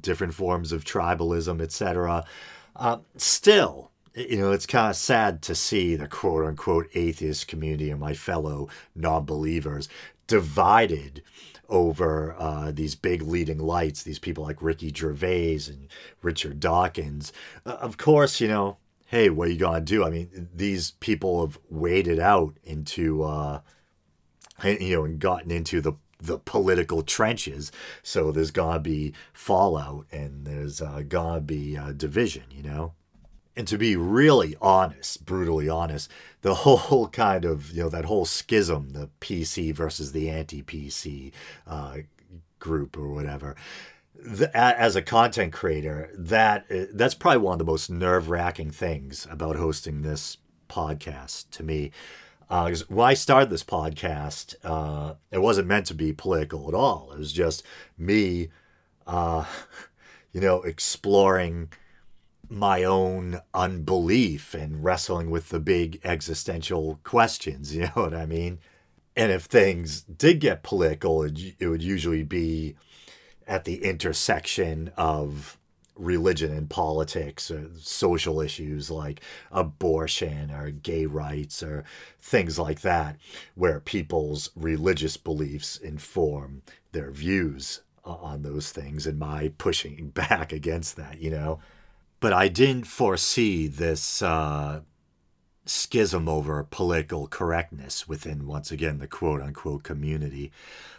[0.00, 2.24] different forms of tribalism, etc.
[2.76, 7.90] Uh, still, you know, it's kind of sad to see the quote unquote atheist community
[7.90, 9.88] and my fellow non believers
[10.26, 11.22] divided
[11.68, 15.88] over uh, these big leading lights, these people like Ricky Gervais and
[16.22, 17.32] Richard Dawkins.
[17.64, 20.04] Uh, of course, you know, hey, what are you going to do?
[20.04, 23.60] I mean, these people have waded out into, uh,
[24.64, 27.72] you know, and gotten into the the political trenches.
[28.02, 32.92] So there's gonna be fallout and there's uh, gonna be uh, division, you know
[33.56, 36.10] and to be really honest, brutally honest,
[36.42, 41.32] the whole kind of you know that whole schism, the PC versus the anti-PC
[41.66, 41.98] uh,
[42.58, 43.56] group or whatever.
[44.14, 49.26] The, as a content creator, that uh, that's probably one of the most nerve-wracking things
[49.30, 50.36] about hosting this
[50.68, 51.90] podcast to me.
[52.50, 57.12] Uh, when I started this podcast, uh, it wasn't meant to be political at all.
[57.12, 57.62] It was just
[57.96, 58.48] me,
[59.06, 59.44] uh,
[60.32, 61.70] you know, exploring
[62.50, 67.74] my own unbelief and wrestling with the big existential questions.
[67.80, 68.58] You know what I mean?
[69.16, 72.76] And if things did get political, it, it would usually be
[73.46, 75.58] at the intersection of
[75.96, 79.20] religion and politics or social issues like
[79.52, 81.84] abortion or gay rights or
[82.20, 83.16] things like that,
[83.54, 90.96] where people's religious beliefs inform their views on those things and my pushing back against
[90.96, 91.60] that, you know.
[92.20, 94.82] But I didn't foresee this uh,
[95.64, 100.52] schism over political correctness within, once again, the quote unquote community.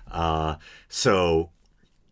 [0.10, 0.56] Uh,
[0.90, 1.52] so,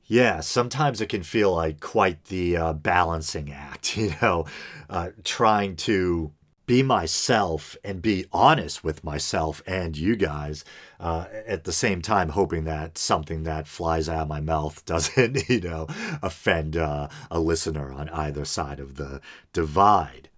[0.06, 4.46] yeah, sometimes it can feel like quite the uh, balancing act, you know,
[4.90, 6.32] uh, trying to
[6.70, 10.64] be myself and be honest with myself and you guys
[11.00, 15.50] uh, at the same time hoping that something that flies out of my mouth doesn't
[15.50, 15.88] you know
[16.22, 19.20] offend uh, a listener on either side of the
[19.52, 20.30] divide.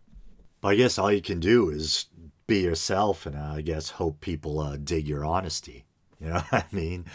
[0.62, 2.06] But i guess all you can do is
[2.48, 5.84] be yourself and uh, i guess hope people uh, dig your honesty.
[6.22, 7.08] You know what i mean?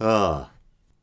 [0.00, 0.46] Uh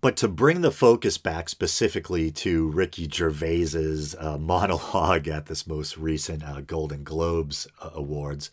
[0.03, 5.95] but to bring the focus back specifically to Ricky Gervais's uh, monologue at this most
[5.95, 8.51] recent uh, Golden Globes uh, Awards,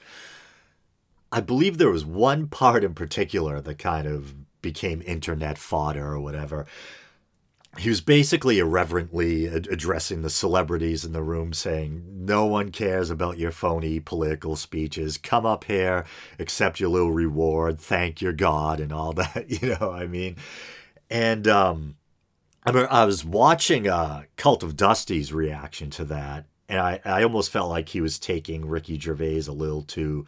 [1.32, 4.32] I believe there was one part in particular that kind of
[4.62, 6.66] became internet fodder or whatever.
[7.78, 13.38] He was basically irreverently addressing the celebrities in the room, saying, No one cares about
[13.38, 15.18] your phony political speeches.
[15.18, 16.04] Come up here,
[16.38, 19.46] accept your little reward, thank your God, and all that.
[19.48, 20.36] You know, I mean,
[21.10, 21.96] and um,
[22.64, 27.22] I mean, I was watching uh, Cult of Dusty's reaction to that, and I, I
[27.22, 30.26] almost felt like he was taking Ricky Gervais a little too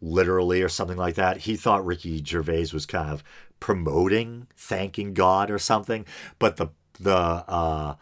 [0.00, 1.38] literally or something like that.
[1.38, 3.24] He thought Ricky Gervais was kind of
[3.60, 6.06] promoting thanking God or something,
[6.38, 6.68] but the
[7.00, 7.96] the uh,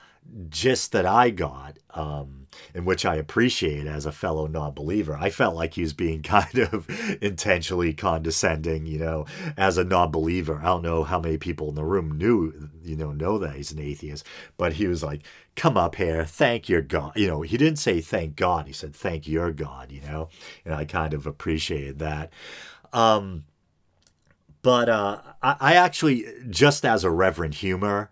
[0.48, 5.30] gist that I got, um, in which I appreciate as a fellow non believer, I
[5.30, 6.88] felt like he was being kind of
[7.22, 10.60] intentionally condescending, you know, as a non believer.
[10.60, 13.72] I don't know how many people in the room knew, you know, know that he's
[13.72, 15.22] an atheist, but he was like,
[15.56, 17.12] come up here, thank your God.
[17.16, 20.28] You know, he didn't say thank God, he said thank your God, you know,
[20.64, 22.32] and I kind of appreciated that.
[22.92, 23.44] Um,
[24.62, 28.11] but uh, I, I actually, just as a reverent humor,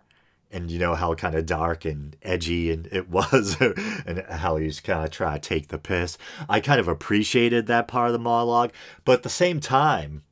[0.51, 3.57] and you know how kind of dark and edgy and it was
[4.05, 6.17] and how he's kind of trying to take the piss.
[6.49, 8.71] I kind of appreciated that part of the monologue
[9.05, 10.23] but at the same time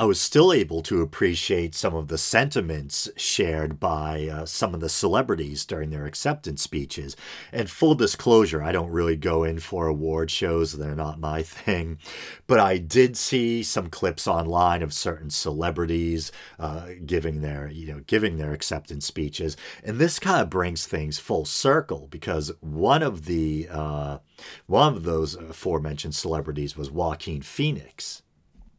[0.00, 4.80] I was still able to appreciate some of the sentiments shared by uh, some of
[4.80, 7.16] the celebrities during their acceptance speeches.
[7.52, 11.98] And full disclosure, I don't really go in for award shows, they're not my thing.
[12.46, 18.00] But I did see some clips online of certain celebrities uh, giving their, you know,
[18.06, 19.54] giving their acceptance speeches.
[19.84, 24.18] And this kind of brings things full circle because one of the uh,
[24.64, 28.22] one of those aforementioned celebrities was Joaquin Phoenix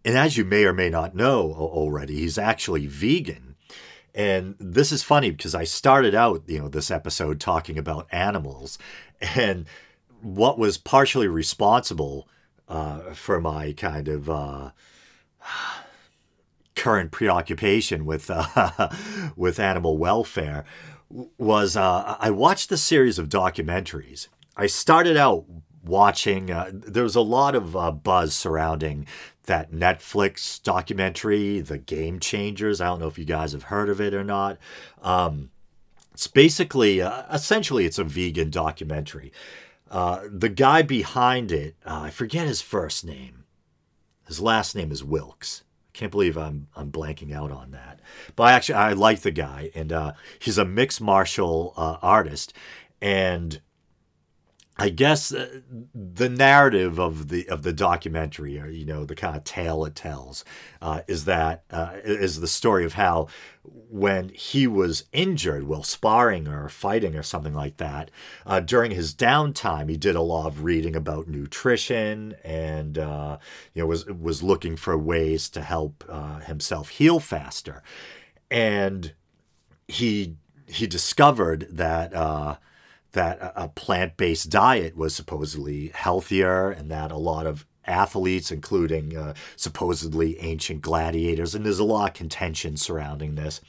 [0.04, 3.56] and as you may or may not know already, he's actually vegan.
[4.14, 8.78] And this is funny because I started out, you know, this episode talking about animals,
[9.22, 9.68] and
[10.22, 12.28] what was partially responsible
[12.68, 14.72] uh, for my kind of uh,
[16.76, 18.90] current preoccupation with uh,
[19.36, 20.66] with animal welfare
[21.38, 24.28] was uh, I watched the series of documentaries.
[24.58, 25.46] I started out
[25.84, 26.52] watching.
[26.52, 29.06] Uh, there was a lot of uh, buzz surrounding
[29.46, 32.80] that Netflix documentary, The Game Changers.
[32.80, 34.58] I don't know if you guys have heard of it or not.
[35.02, 35.50] Um,
[36.14, 39.32] it's basically, uh, essentially, it's a vegan documentary.
[39.90, 43.44] Uh, the guy behind it, uh, I forget his first name.
[44.28, 45.64] His last name is Wilks.
[45.94, 48.00] I can't believe I'm I'm blanking out on that.
[48.38, 52.54] But I actually I like the guy, and uh, he's a mixed martial uh, artist,
[53.02, 53.60] and
[54.78, 55.60] I guess uh,
[55.94, 59.96] the narrative of the of the documentary, or you know, the kind of tale it
[59.96, 60.46] tells,
[60.82, 63.28] uh, is that uh, is the story of how
[63.64, 68.10] when he was injured while sparring or fighting or something like that,
[68.46, 73.38] uh, during his downtime, he did a lot of reading about nutrition and uh,
[73.74, 77.84] you know was was looking for ways to help uh, himself heal faster,
[78.50, 79.14] and
[79.88, 82.14] he he discovered that
[83.14, 89.18] that a plant based diet was supposedly healthier and that a lot of athletes, including
[89.18, 93.62] uh, supposedly ancient gladiators, and there's a lot of contention surrounding this.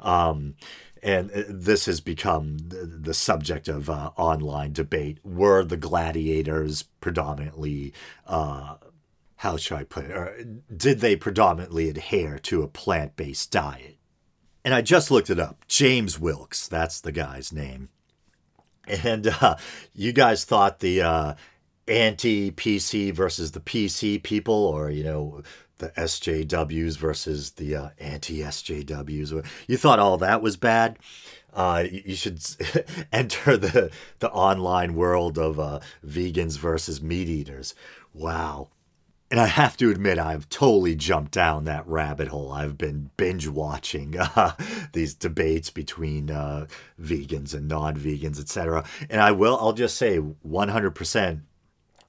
[0.00, 0.54] Um,
[1.02, 5.18] and uh, this has become the subject of uh, online debate.
[5.24, 7.92] Were the gladiators predominantly,
[8.26, 8.76] uh,
[9.36, 10.36] how should I put it, or
[10.74, 13.98] did they predominantly adhere to a plant based diet?
[14.64, 15.64] And I just looked it up.
[15.66, 17.88] James Wilks, that's the guy's name
[18.86, 19.56] and uh,
[19.94, 21.34] you guys thought the uh,
[21.88, 25.42] anti PC versus the PC people, or you know,
[25.78, 29.44] the SJWs versus the uh, anti SJWs.
[29.66, 30.98] You thought all that was bad?
[31.52, 32.40] Uh, you should
[33.12, 37.74] enter the the online world of uh, vegans versus meat eaters.
[38.14, 38.68] Wow.
[39.32, 42.52] And I have to admit, I've totally jumped down that rabbit hole.
[42.52, 44.52] I've been binge watching uh,
[44.92, 46.66] these debates between uh,
[47.00, 48.84] vegans and non-vegans, etc.
[49.08, 51.40] And I will, I'll just say, 100%,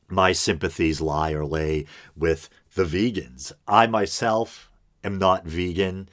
[0.10, 3.54] my sympathies lie or lay with the vegans.
[3.70, 4.70] I myself
[5.02, 6.10] am not vegan,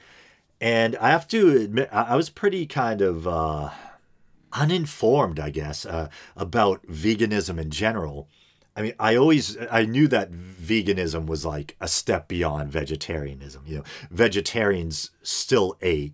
[0.61, 3.71] and I have to admit, I was pretty kind of uh,
[4.53, 6.07] uninformed, I guess, uh,
[6.37, 8.29] about veganism in general
[8.75, 13.63] I mean, I always I knew that veganism was like a step beyond vegetarianism.
[13.65, 16.13] You know, vegetarians still ate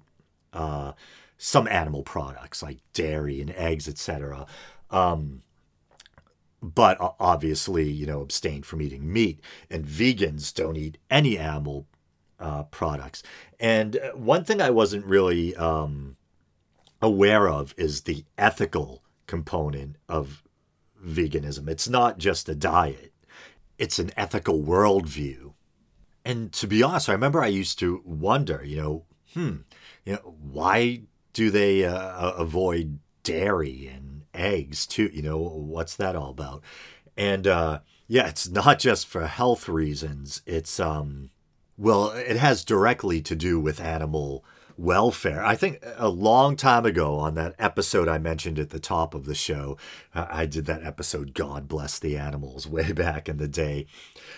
[0.54, 0.94] uh,
[1.38, 4.48] some animal products like dairy and eggs, etc.
[4.90, 5.44] Um,
[6.62, 9.40] but obviously, you know, abstained from eating meat.
[9.70, 11.86] And vegans don't eat any animal
[12.40, 13.24] uh, products.
[13.60, 16.18] And uh, one thing I wasn't really um,
[17.02, 20.44] aware of is the ethical component of
[21.08, 21.68] veganism.
[21.68, 23.14] It's not just a diet,
[23.78, 25.54] it's an ethical worldview.
[26.26, 29.58] And to be honest, I remember I used to wonder, you know, hmm,
[30.04, 35.10] you know, why do they uh, avoid dairy and eggs too?
[35.14, 36.64] You know, what's that all about?
[37.16, 40.42] And uh, yeah, it's not just for health reasons.
[40.46, 41.30] It's um,
[41.78, 44.44] well, it has directly to do with animal
[44.78, 45.44] welfare.
[45.44, 49.26] I think a long time ago on that episode I mentioned at the top of
[49.26, 49.78] the show,
[50.14, 53.88] I did that episode, God Bless the Animals, way back in the day.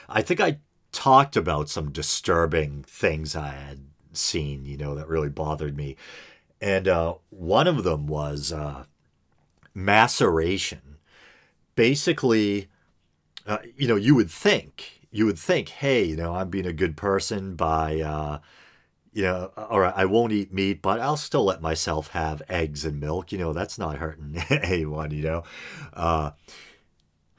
[0.07, 0.59] I think I
[0.91, 3.81] talked about some disturbing things I had
[4.13, 5.97] seen, you know, that really bothered me.
[6.61, 8.85] And uh, one of them was uh,
[9.73, 10.97] maceration.
[11.75, 12.67] Basically,
[13.45, 16.73] uh, you know, you would think, you would think, hey, you know, I'm being a
[16.73, 18.39] good person by, uh,
[19.13, 22.85] you know, all right, I won't eat meat, but I'll still let myself have eggs
[22.85, 23.31] and milk.
[23.31, 25.43] You know, that's not hurting anyone, you know.
[25.93, 26.31] Uh,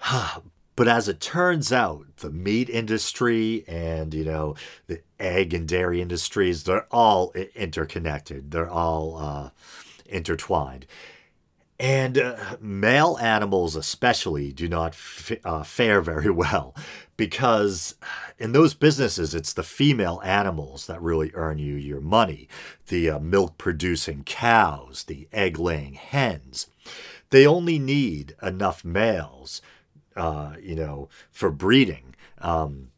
[0.76, 4.56] but as it turns out, the meat industry and, you know,
[4.86, 9.50] the egg and dairy industries, they're all interconnected, they're all uh,
[10.06, 10.86] intertwined.
[11.78, 16.74] And uh, male animals, especially, do not f- uh, fare very well
[17.20, 17.96] because
[18.38, 22.48] in those businesses, it's the female animals that really earn you your money.
[22.88, 26.68] The uh, milk producing cows, the egg laying hens.
[27.28, 29.60] They only need enough males,
[30.16, 32.14] uh, you know, for breeding.
[32.38, 32.88] Um,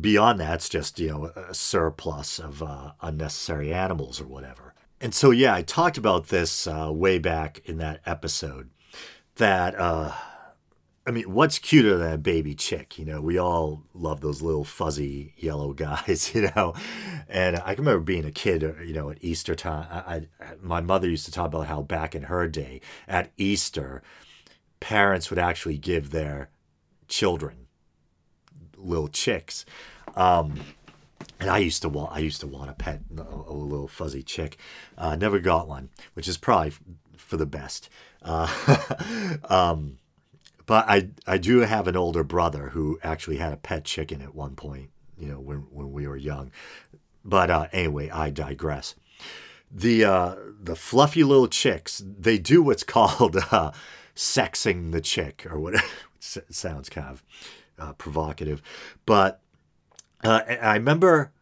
[0.00, 4.72] beyond that, it's just, you know, a surplus of uh, unnecessary animals or whatever.
[5.00, 8.70] And so, yeah, I talked about this uh, way back in that episode
[9.34, 10.12] that uh,
[11.04, 12.96] I mean, what's cuter than a baby chick?
[12.96, 16.74] You know, we all love those little fuzzy yellow guys, you know.
[17.28, 19.86] And I can remember being a kid, uh, you know, at Easter time.
[19.90, 24.02] I, I, my mother used to talk about how back in her day, at Easter,
[24.80, 26.50] parents would actually give their
[27.08, 27.66] children
[28.76, 29.64] little chicks.
[30.14, 30.60] Um,
[31.40, 34.22] and I used to want, I used to want a pet, a, a little fuzzy
[34.22, 34.56] chick.
[34.96, 36.72] Uh, never got one, which is probably
[37.16, 37.88] for the best.
[38.22, 39.98] Uh, um,
[40.72, 44.34] but I I do have an older brother who actually had a pet chicken at
[44.34, 46.50] one point, you know, when when we were young.
[47.22, 48.94] But uh, anyway, I digress.
[49.70, 53.72] The uh, the fluffy little chicks, they do what's called uh,
[54.16, 55.84] sexing the chick or whatever.
[56.20, 57.22] sounds kind of
[57.78, 58.62] uh, provocative,
[59.04, 59.42] but
[60.24, 61.32] uh, I remember.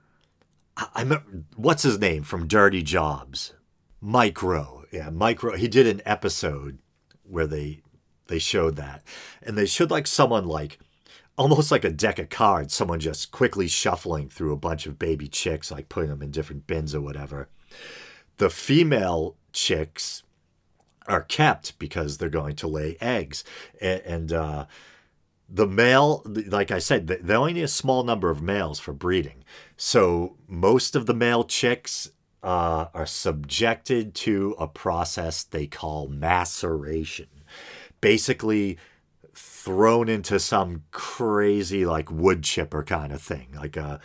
[0.76, 3.54] I remember what's his name from Dirty Jobs,
[4.00, 4.86] Mike Rowe.
[4.90, 5.54] Yeah, Mike Rowe.
[5.54, 6.78] He did an episode
[7.22, 7.82] where they
[8.30, 9.02] they showed that.
[9.42, 10.78] And they showed like someone like
[11.36, 15.28] almost like a deck of cards, someone just quickly shuffling through a bunch of baby
[15.28, 17.48] chicks, like putting them in different bins or whatever.
[18.38, 20.22] The female chicks
[21.06, 23.42] are kept because they're going to lay eggs.
[23.80, 24.66] And, and uh,
[25.48, 29.44] the male, like I said, they only need a small number of males for breeding.
[29.76, 32.10] So most of the male chicks
[32.42, 37.26] uh, are subjected to a process they call maceration
[38.00, 38.78] basically
[39.34, 44.00] thrown into some crazy like wood chipper kind of thing, like a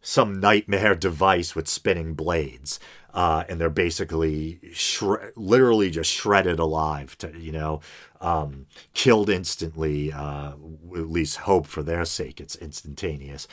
[0.00, 2.78] some nightmare device with spinning blades.
[3.12, 7.80] Uh, and they're basically shre- literally just shredded alive to you know
[8.20, 10.50] um, killed instantly uh,
[10.96, 13.46] at least hope for their sake it's instantaneous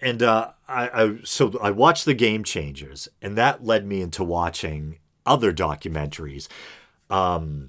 [0.00, 4.24] and uh, I, I so I watched the Game Changers and that led me into
[4.24, 6.48] watching other documentaries
[7.10, 7.68] um,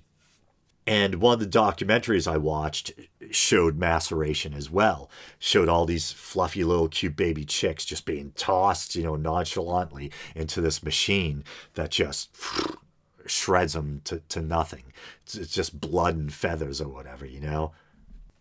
[0.90, 2.94] And one of the documentaries I watched
[3.30, 5.08] showed maceration as well.
[5.38, 10.62] Showed all these fluffy little cute baby chicks just being tossed, you know, nonchalantly into
[10.62, 11.44] this machine
[11.76, 12.36] that just
[13.28, 14.92] shreds them to, to nothing.
[15.26, 17.72] It's, just blood and feathers or whatever, you know?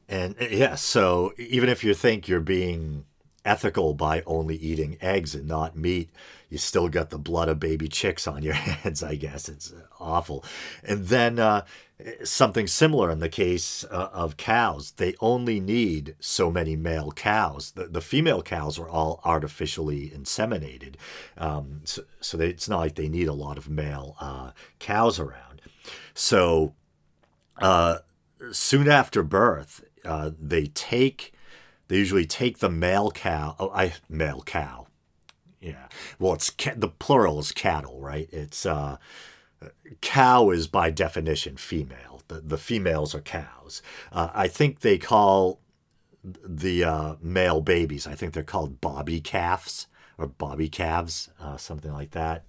[0.08, 3.04] And uh, yeah, so even if you think you're being
[3.48, 6.10] ethical by only eating eggs and not meat,
[6.50, 9.48] you still got the blood of baby chicks on your hands, I guess.
[9.48, 10.44] It's awful.
[10.84, 11.64] And then uh,
[12.22, 14.92] something similar in the case uh, of cows.
[14.92, 17.72] They only need so many male cows.
[17.72, 20.94] The, the female cows are all artificially inseminated.
[21.36, 25.18] Um, so so they, it's not like they need a lot of male uh, cows
[25.18, 25.62] around.
[26.14, 26.74] So
[27.58, 27.98] uh,
[28.52, 31.32] soon after birth, uh, they take
[31.88, 33.56] they usually take the male cow.
[33.58, 34.86] Oh, I male cow.
[35.60, 35.88] Yeah.
[36.18, 38.28] Well, it's ca- the plural is cattle, right?
[38.30, 38.98] It's uh,
[40.00, 42.22] cow is by definition female.
[42.28, 43.82] The the females are cows.
[44.12, 45.60] Uh, I think they call
[46.22, 48.06] the uh, male babies.
[48.06, 49.86] I think they're called bobby calves
[50.16, 52.44] or bobby calves, uh, something like that.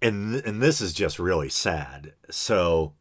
[0.00, 2.12] And and this is just really sad.
[2.30, 2.94] So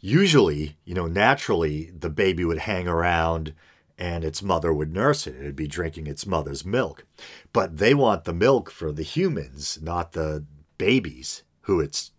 [0.00, 3.54] usually, you know, naturally, the baby would hang around
[3.98, 5.34] and its mother would nurse it.
[5.34, 7.04] It'd be drinking its mother's milk.
[7.52, 10.44] But they want the milk for the humans, not the
[10.78, 12.12] babies who it's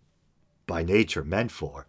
[0.67, 1.87] by nature meant for.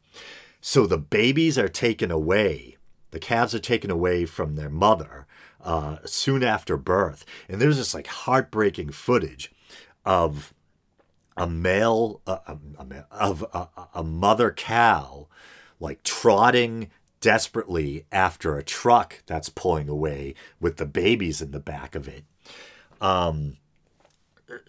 [0.60, 2.76] So the babies are taken away,
[3.10, 5.26] the calves are taken away from their mother
[5.62, 7.24] uh, soon after birth.
[7.48, 9.52] And there's this like heartbreaking footage
[10.04, 10.54] of
[11.36, 15.26] a male, uh, a, a, of a, a mother cow
[15.80, 21.94] like trotting desperately after a truck that's pulling away with the babies in the back
[21.94, 22.24] of it.
[23.00, 23.56] Um,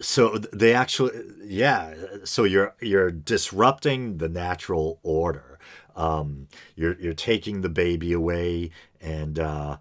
[0.00, 1.12] so they actually,
[1.44, 1.94] yeah.
[2.24, 5.58] So you're you're disrupting the natural order.
[5.96, 9.78] Um, you're you're taking the baby away, and uh,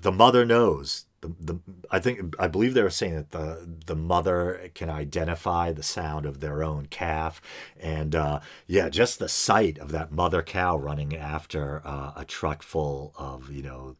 [0.00, 1.58] the mother knows the, the
[1.90, 6.26] I think I believe they were saying that the the mother can identify the sound
[6.26, 7.40] of their own calf,
[7.78, 12.62] and uh, yeah, just the sight of that mother cow running after uh, a truck
[12.62, 13.96] full of you know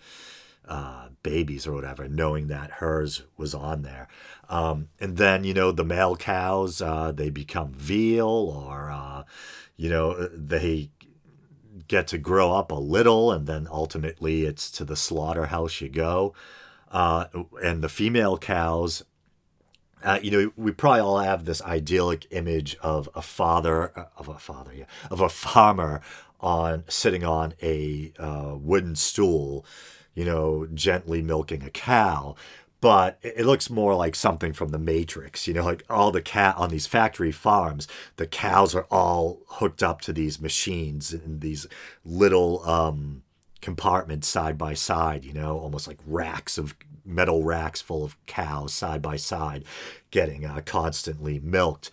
[0.68, 4.06] uh, babies or whatever, knowing that hers was on there,
[4.48, 9.24] um, and then you know the male cows uh, they become veal or uh,
[9.76, 10.90] you know they
[11.88, 16.34] get to grow up a little and then ultimately it's to the slaughterhouse you go
[16.90, 17.26] uh,
[17.62, 19.04] and the female cows.
[20.04, 24.28] Uh, you know, we probably all have this idyllic image of a father, uh, of
[24.28, 26.00] a father, yeah, of a farmer
[26.40, 29.66] on sitting on a uh, wooden stool,
[30.14, 32.36] you know, gently milking a cow.
[32.80, 36.56] But it looks more like something from the Matrix, you know, like all the cat
[36.56, 41.66] on these factory farms, the cows are all hooked up to these machines in these
[42.04, 43.24] little um,
[43.60, 48.72] compartments side by side, you know, almost like racks of metal racks full of cows
[48.72, 49.64] side by side,
[50.10, 51.90] getting uh, constantly milked.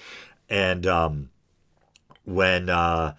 [0.49, 1.30] And um,
[2.24, 3.16] when uh,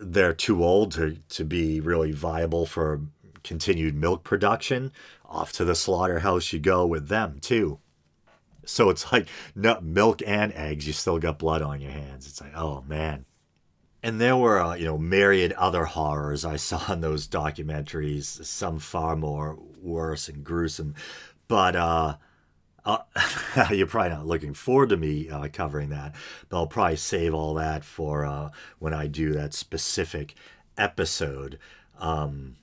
[0.00, 3.00] they're too old to, to be really viable for
[3.42, 4.92] continued milk production,
[5.26, 7.78] off to the slaughterhouse you go with them too.
[8.64, 12.26] So it's like milk and eggs, you still got blood on your hands.
[12.26, 13.24] It's like, oh man
[14.02, 18.78] and there were uh, you know myriad other horrors I saw in those documentaries, some
[18.78, 20.94] far more worse and gruesome.
[21.48, 22.16] But uh,
[22.84, 22.98] uh,
[23.70, 26.14] you're probably not looking forward to me uh, covering that,
[26.48, 30.34] but I'll probably save all that for uh, when I do that specific
[30.76, 31.58] episode.
[31.98, 32.56] Um,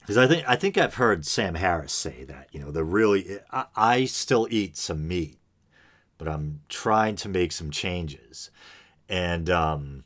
[0.00, 3.38] because I think I think I've heard Sam Harris say that you know the really
[3.50, 5.38] I, I still eat some meat,
[6.18, 8.50] but I'm trying to make some changes,
[9.08, 10.04] and um,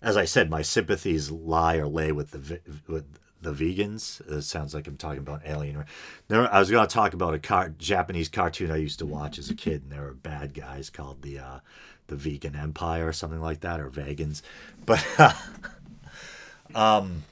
[0.00, 4.20] as I said, my sympathies lie or lay with the with the vegans.
[4.30, 5.84] It sounds like I'm talking about Alien.
[6.28, 9.38] There, I was going to talk about a car, Japanese cartoon I used to watch
[9.38, 11.58] as a kid, and there were bad guys called the uh,
[12.06, 14.42] the Vegan Empire or something like that, or vegans.
[14.86, 15.04] But
[16.74, 17.24] um,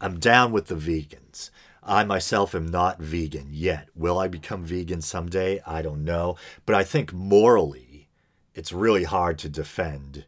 [0.00, 1.50] I'm down with the vegans.
[1.84, 3.88] I myself am not vegan yet.
[3.96, 5.60] Will I become vegan someday?
[5.66, 6.36] I don't know.
[6.64, 8.08] But I think morally,
[8.54, 10.26] it's really hard to defend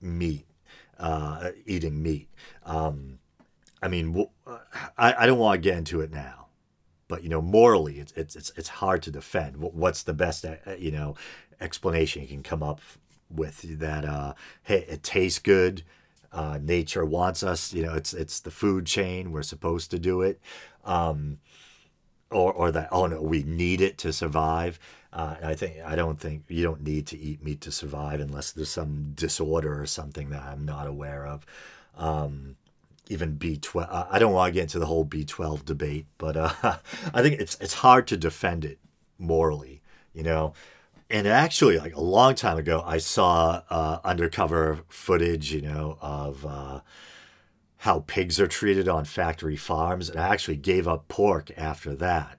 [0.00, 0.46] meat
[0.98, 2.28] uh, eating meat.
[2.64, 3.18] Um,
[3.82, 4.26] I mean,
[4.96, 6.46] I, I don't want to get into it now,
[7.08, 9.58] but you know, morally, it's it's it's, it's hard to defend.
[9.58, 11.16] What's the best uh, you know
[11.60, 12.80] explanation you can come up
[13.30, 14.04] with that?
[14.04, 15.82] Uh, hey, it tastes good.
[16.32, 17.72] Uh, nature wants us.
[17.72, 19.32] You know, it's it's the food chain.
[19.32, 20.40] We're supposed to do it.
[20.84, 21.38] Um,
[22.34, 24.78] or or that oh no we need it to survive.
[25.12, 28.52] Uh, I think I don't think you don't need to eat meat to survive unless
[28.52, 31.46] there's some disorder or something that I'm not aware of.
[31.96, 32.56] Um,
[33.08, 34.08] even B12.
[34.10, 36.52] I don't want to get into the whole B12 debate, but uh,
[37.14, 38.78] I think it's it's hard to defend it
[39.18, 39.82] morally,
[40.12, 40.54] you know.
[41.10, 46.46] And actually, like a long time ago, I saw uh, undercover footage, you know, of
[46.46, 46.80] uh,
[47.84, 52.38] how pigs are treated on factory farms, and I actually gave up pork after that.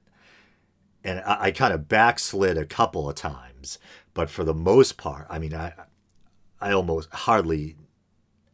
[1.04, 3.78] And I, I kind of backslid a couple of times,
[4.16, 5.74] but for the most part, I mean, I
[6.60, 7.76] I almost hardly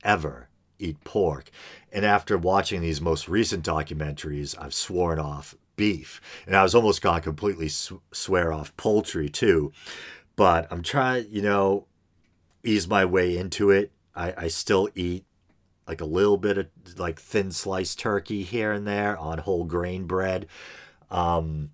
[0.03, 1.49] ever eat pork.
[1.93, 6.19] And after watching these most recent documentaries, I've sworn off beef.
[6.45, 9.71] And I was almost going to completely sw- swear off poultry too.
[10.35, 11.87] But I'm trying, you know,
[12.65, 13.93] ease my way into it.
[14.13, 15.23] I, I still eat
[15.91, 16.67] like a little bit of
[16.97, 20.47] like thin sliced turkey here and there on whole grain bread,
[21.09, 21.71] um,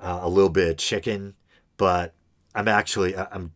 [0.00, 1.34] uh, a little bit of chicken,
[1.76, 2.14] but
[2.52, 3.52] I'm actually I'm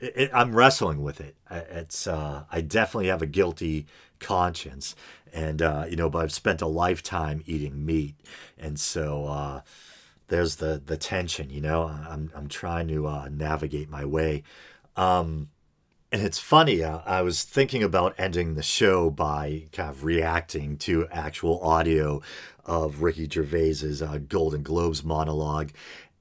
[0.00, 1.34] it, I'm wrestling with it.
[1.50, 3.86] It's uh, I definitely have a guilty
[4.18, 4.94] conscience,
[5.32, 8.16] and uh, you know, but I've spent a lifetime eating meat,
[8.58, 9.60] and so uh,
[10.28, 11.48] there's the the tension.
[11.48, 14.42] You know, I'm I'm trying to uh, navigate my way.
[14.94, 15.48] Um,
[16.12, 20.76] and it's funny, uh, I was thinking about ending the show by kind of reacting
[20.78, 22.22] to actual audio
[22.64, 25.70] of Ricky Gervais's uh, Golden Globes monologue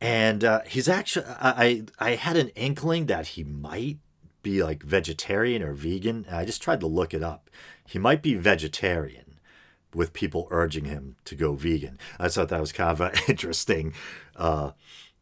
[0.02, 3.98] and uh, he's actually I I had an inkling that he might
[4.42, 6.26] be like vegetarian or vegan.
[6.32, 7.50] I just tried to look it up.
[7.86, 9.30] He might be vegetarian,
[9.94, 11.98] with people urging him to go vegan.
[12.20, 13.94] I thought that was kind of an interesting
[14.36, 14.72] uh,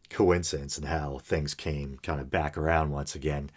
[0.09, 3.49] coincidence and how things came kind of back around once again.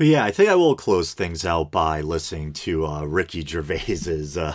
[0.00, 4.38] But yeah, I think I will close things out by listening to uh, Ricky Gervais's
[4.38, 4.54] uh,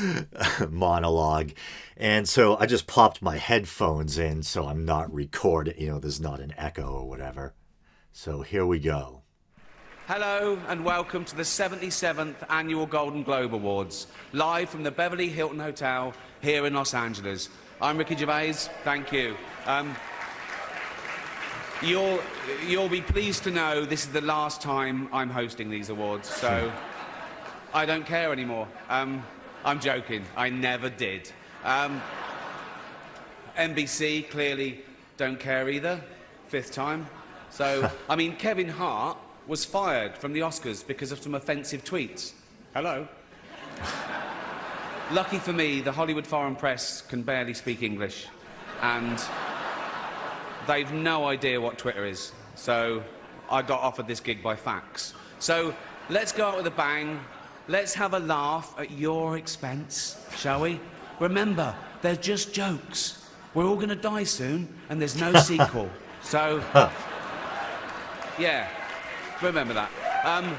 [0.70, 1.50] monologue.
[1.96, 6.20] And so I just popped my headphones in so I'm not recording, you know, there's
[6.20, 7.52] not an echo or whatever.
[8.12, 9.22] So here we go.
[10.06, 15.58] Hello and welcome to the 77th Annual Golden Globe Awards, live from the Beverly Hilton
[15.58, 17.48] Hotel here in Los Angeles.
[17.82, 19.36] I'm Ricky Gervais, thank you.
[19.66, 19.96] Um,
[21.82, 22.20] You'll,
[22.66, 26.72] you'll be pleased to know this is the last time I'm hosting these awards, so
[27.74, 28.66] I don't care anymore.
[28.88, 29.22] Um,
[29.62, 31.30] I'm joking, I never did.
[31.64, 32.00] Um,
[33.58, 34.80] NBC clearly
[35.18, 36.00] don't care either,
[36.48, 37.06] fifth time.
[37.50, 42.32] So, I mean, Kevin Hart was fired from the Oscars because of some offensive tweets.
[42.72, 43.06] Hello?
[45.12, 48.26] Lucky for me, the Hollywood Foreign Press can barely speak English.
[48.80, 49.22] And
[50.66, 52.32] They've no idea what Twitter is.
[52.54, 53.02] So
[53.50, 55.14] I got offered this gig by fax.
[55.38, 55.74] So
[56.10, 57.20] let's go out with a bang.
[57.68, 60.80] Let's have a laugh at your expense, shall we?
[61.20, 63.28] Remember, they're just jokes.
[63.54, 65.88] We're all going to die soon, and there's no sequel.
[66.22, 66.62] So,
[68.38, 68.68] yeah,
[69.42, 69.90] remember that.
[70.24, 70.54] Um,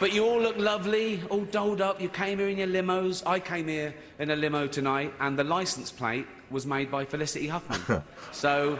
[0.00, 2.00] but you all look lovely, all dolled up.
[2.00, 3.22] You came here in your limos.
[3.26, 7.48] I came here in a limo tonight, and the license plate was made by Felicity
[7.48, 8.02] Huffman.
[8.32, 8.78] so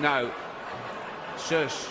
[0.00, 0.30] no.
[1.38, 1.86] Shush.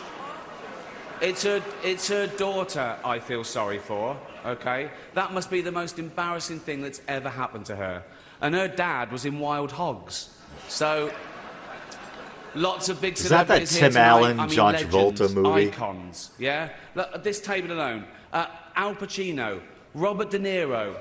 [1.21, 4.89] It's her, it's her daughter I feel sorry for, okay?
[5.13, 8.03] That must be the most embarrassing thing that's ever happened to her.
[8.41, 10.29] And her dad was in Wild Hogs.
[10.67, 11.11] So,
[12.55, 14.39] lots of big Is that that Tim Allen.
[14.39, 15.67] I mean, John legends, Travolta movie?
[15.67, 16.69] Icons, yeah?
[16.95, 18.05] Look, at this table alone.
[18.33, 19.61] Uh, Al Pacino,
[19.93, 20.95] Robert De Niro.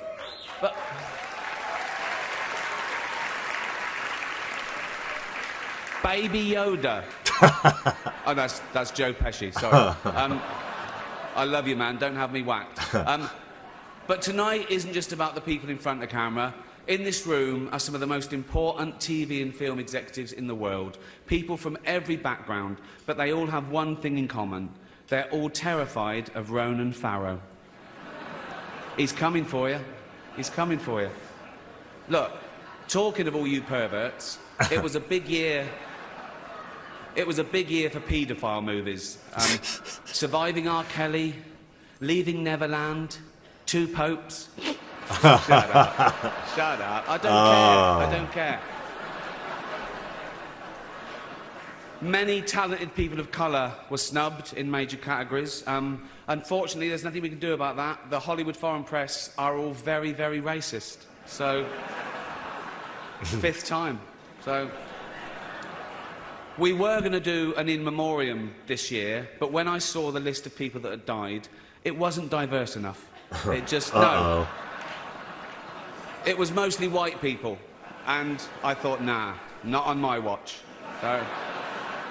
[0.61, 0.77] But...
[6.03, 7.05] Baby Yoda.
[8.27, 9.95] oh, that's, that's Joe Pesci, sorry.
[10.17, 10.41] Um,
[11.37, 11.97] I love you, man.
[11.99, 12.95] Don't have me whacked.
[12.95, 13.29] Um,
[14.07, 16.53] but tonight isn't just about the people in front of the camera.
[16.89, 20.55] In this room are some of the most important TV and film executives in the
[20.55, 20.99] world.
[21.27, 24.71] People from every background, but they all have one thing in common.
[25.09, 27.41] They're all terrified of Ronan Farrow.
[28.97, 29.79] He's coming for you.
[30.37, 31.11] He's coming for you.
[32.09, 32.33] Look,
[32.89, 34.39] talking of all you perverts,
[34.71, 35.69] it was a big year
[37.17, 39.19] it was a big year for paedophile movies.
[39.35, 39.59] Um,
[40.05, 40.85] Surviving R.
[40.85, 41.35] Kelly,
[42.01, 43.19] Leaving Neverland,
[43.67, 44.49] Two Popes.
[45.21, 46.23] Shut up.
[46.55, 47.09] Shut up.
[47.09, 47.31] I don't care.
[47.31, 48.61] I don't care.
[52.03, 55.63] Many talented people of colour were snubbed in major categories.
[55.67, 58.09] Um, unfortunately, there's nothing we can do about that.
[58.09, 61.05] The Hollywood foreign press are all very, very racist.
[61.27, 61.67] So,
[63.23, 64.01] fifth time.
[64.43, 64.71] So,
[66.61, 70.21] we were going to do an in memoriam this year, but when I saw the
[70.21, 71.49] list of people that had died,
[71.85, 73.07] it wasn't diverse enough.
[73.47, 74.47] It just, no.
[76.27, 77.59] It was mostly white people.
[78.07, 79.35] And I thought, nah,
[79.65, 80.59] Not on my watch.
[81.01, 81.25] So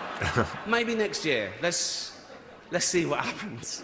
[0.68, 1.52] maybe next year.
[1.62, 2.20] Let's
[2.72, 3.84] let's see what happens.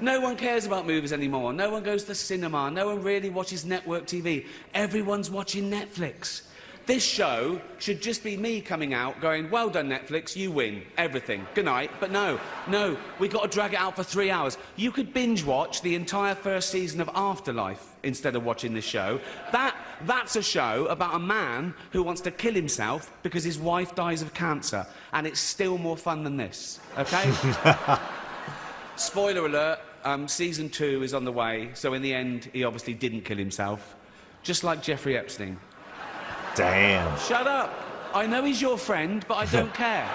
[0.00, 1.52] No one cares about movies anymore.
[1.52, 2.70] No one goes to the cinema.
[2.70, 4.46] No one really watches network TV.
[4.72, 6.42] Everyone's watching Netflix.
[6.90, 11.46] This show should just be me coming out going, Well done, Netflix, you win everything.
[11.54, 11.92] Good night.
[12.00, 14.58] But no, no, we've got to drag it out for three hours.
[14.74, 19.20] You could binge watch the entire first season of Afterlife instead of watching this show.
[19.52, 23.94] That, that's a show about a man who wants to kill himself because his wife
[23.94, 24.84] dies of cancer.
[25.12, 27.32] And it's still more fun than this, okay?
[28.96, 32.94] Spoiler alert um, season two is on the way, so in the end, he obviously
[32.94, 33.94] didn't kill himself.
[34.42, 35.56] Just like Jeffrey Epstein.
[36.60, 37.18] Damn.
[37.20, 37.72] Shut up.
[38.12, 40.06] I know he's your friend, but I don't care.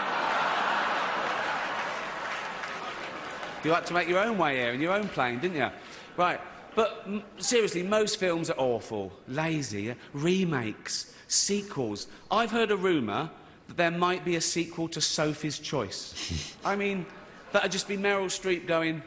[3.64, 5.70] You had to make your own way here in your own plane, didn't you?
[6.18, 6.40] Right.
[6.76, 12.06] But m- seriously, most films are awful, lazy, remakes, sequels.
[12.30, 13.32] I've heard a rumour
[13.68, 16.56] that there might be a sequel to Sophie's Choice.
[16.66, 17.08] I mean,
[17.54, 19.02] that'd just be Meryl Streep going,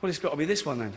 [0.00, 0.92] well, it's got to be this one then.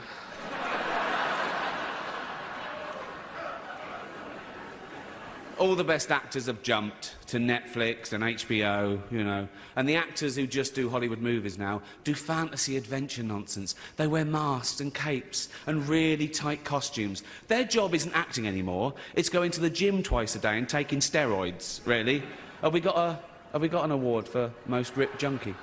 [5.61, 9.47] All the best actors have jumped to Netflix and HBO, you know.
[9.75, 13.75] And the actors who just do Hollywood movies now do fantasy adventure nonsense.
[13.95, 17.21] They wear masks and capes and really tight costumes.
[17.47, 18.95] Their job isn't acting anymore.
[19.13, 22.23] It's going to the gym twice a day and taking steroids, really.
[22.63, 23.19] Have we got a
[23.53, 25.53] have we got an award for most ripped junkie?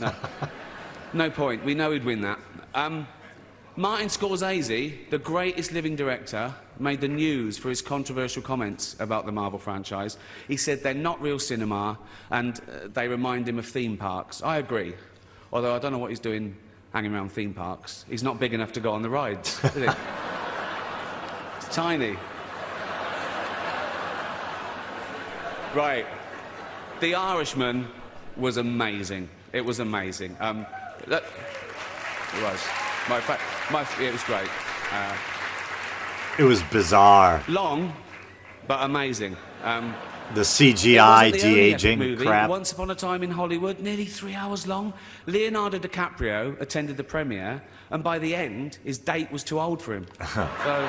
[0.00, 0.12] No.
[1.12, 1.64] no point.
[1.64, 2.40] We know he'd win that.
[2.74, 3.06] Um,
[3.76, 9.32] Martin Scorsese, the greatest living director, made the news for his controversial comments about the
[9.32, 10.16] Marvel franchise.
[10.46, 11.98] He said they're not real cinema
[12.30, 14.42] and uh, they remind him of theme parks.
[14.44, 14.94] I agree.
[15.52, 16.56] Although I don't know what he's doing
[16.92, 18.04] hanging around theme parks.
[18.08, 19.88] He's not big enough to go on the rides, is he?
[21.56, 22.16] it's tiny.
[25.74, 26.06] Right.
[27.00, 27.88] The Irishman
[28.36, 29.28] was amazing.
[29.52, 30.36] It was amazing.
[30.38, 30.64] Um,
[31.08, 31.24] that,
[32.36, 32.83] it was.
[33.08, 33.38] My, fa-
[33.72, 34.48] my, it was great.
[34.92, 35.16] Uh,
[36.38, 37.42] It was bizarre.
[37.48, 37.92] long,
[38.66, 39.36] but amazing.
[39.62, 39.94] Um,
[40.34, 42.24] The CGI the de aging movie.
[42.24, 42.48] crap.
[42.48, 44.94] Once Upon a Time in Hollywood, nearly three hours long.
[45.26, 49.92] Leonardo DiCaprio attended the premiere, and by the end, his date was too old for
[49.94, 50.06] him.
[50.64, 50.88] so,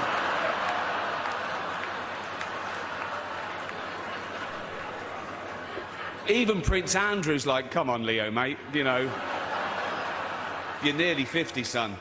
[6.30, 8.57] even Prince Andrew's like, "Come on, Leo, mate.
[8.74, 9.11] You know,
[10.86, 11.95] you're nearly 50, son."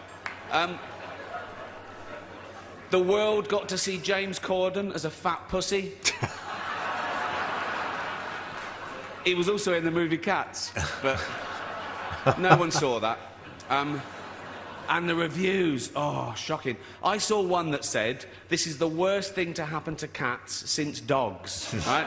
[0.52, 0.78] Um,
[2.90, 5.94] the world got to see James Corden as a fat pussy.
[9.24, 10.70] he was also in the movie Cats,
[11.02, 11.20] but
[12.38, 13.18] no one saw that.
[13.70, 14.00] Um,
[14.88, 16.76] and the reviews, oh, shocking.
[17.02, 21.00] I saw one that said, This is the worst thing to happen to cats since
[21.00, 22.06] dogs, right?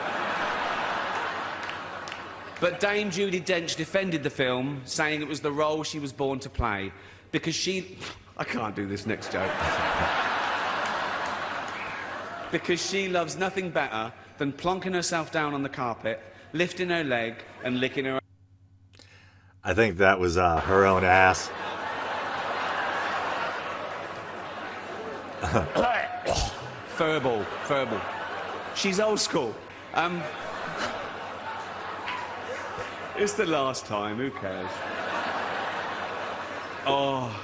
[2.59, 6.39] But Dame Judi Dench defended the film, saying it was the role she was born
[6.39, 6.91] to play
[7.31, 7.97] because she.
[8.37, 9.51] I can't do this next joke.
[12.51, 16.21] because she loves nothing better than plonking herself down on the carpet,
[16.53, 18.19] lifting her leg, and licking her.
[19.63, 21.49] I think that was uh, her own ass.
[26.97, 28.01] Furball, furball.
[28.73, 29.53] She's old school.
[29.93, 30.23] Um,
[33.17, 34.69] it's the last time, who cares?
[36.85, 37.43] Oh.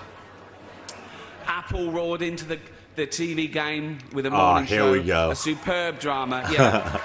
[1.46, 2.60] Apple roared into the,
[2.96, 4.92] the TV game with a morning Ah, here show.
[4.92, 5.32] we go.
[5.32, 6.48] A superb drama.
[6.52, 7.00] Yeah.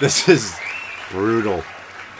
[0.00, 0.56] This is
[1.10, 1.62] brutal.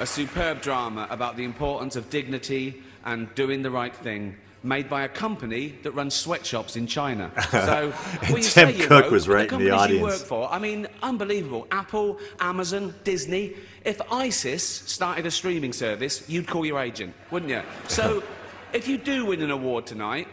[0.00, 5.02] a superb drama about the importance of dignity and doing the right thing, made by
[5.04, 7.30] a company that runs sweatshops in China.
[7.50, 7.92] So,
[8.22, 10.20] And when you Tim say Cook know, was right the in the companies you audience.
[10.20, 11.66] work for, I mean, unbelievable.
[11.70, 13.54] Apple, Amazon, Disney.
[13.84, 17.62] If ISIS started a streaming service, you'd call your agent, wouldn't you?
[17.88, 18.22] So,
[18.72, 20.28] if you do win an award tonight,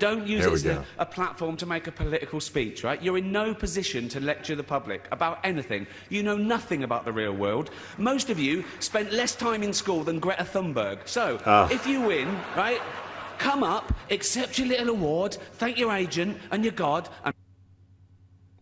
[0.00, 3.00] don't use it as a, a platform to make a political speech, right?
[3.00, 5.86] You're in no position to lecture the public about anything.
[6.08, 7.70] You know nothing about the real world.
[7.96, 11.06] Most of you spent less time in school than Greta Thunberg.
[11.06, 11.68] So, Ah.
[11.70, 12.26] if you win,
[12.56, 12.80] right,
[13.38, 17.34] come up, accept your little award, thank your agent and your God, and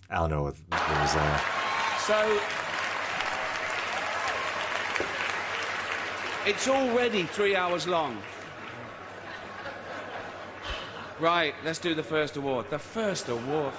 [0.09, 2.03] I don't know what, was that.
[2.07, 2.41] so.
[6.49, 8.23] It's already three hours long.
[11.19, 12.67] Right, let's do the first award.
[12.71, 13.73] The first award.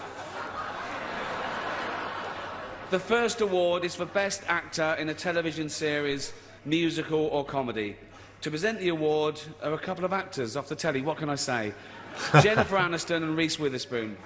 [2.90, 6.34] The first award is for Best Actor in a Television Series,
[6.66, 7.96] Musical or Comedy.
[8.42, 11.02] To present the award are a couple of actors off the telly.
[11.02, 11.74] What can I say?
[12.42, 14.18] Jennifer Aniston and Reese Witherspoon.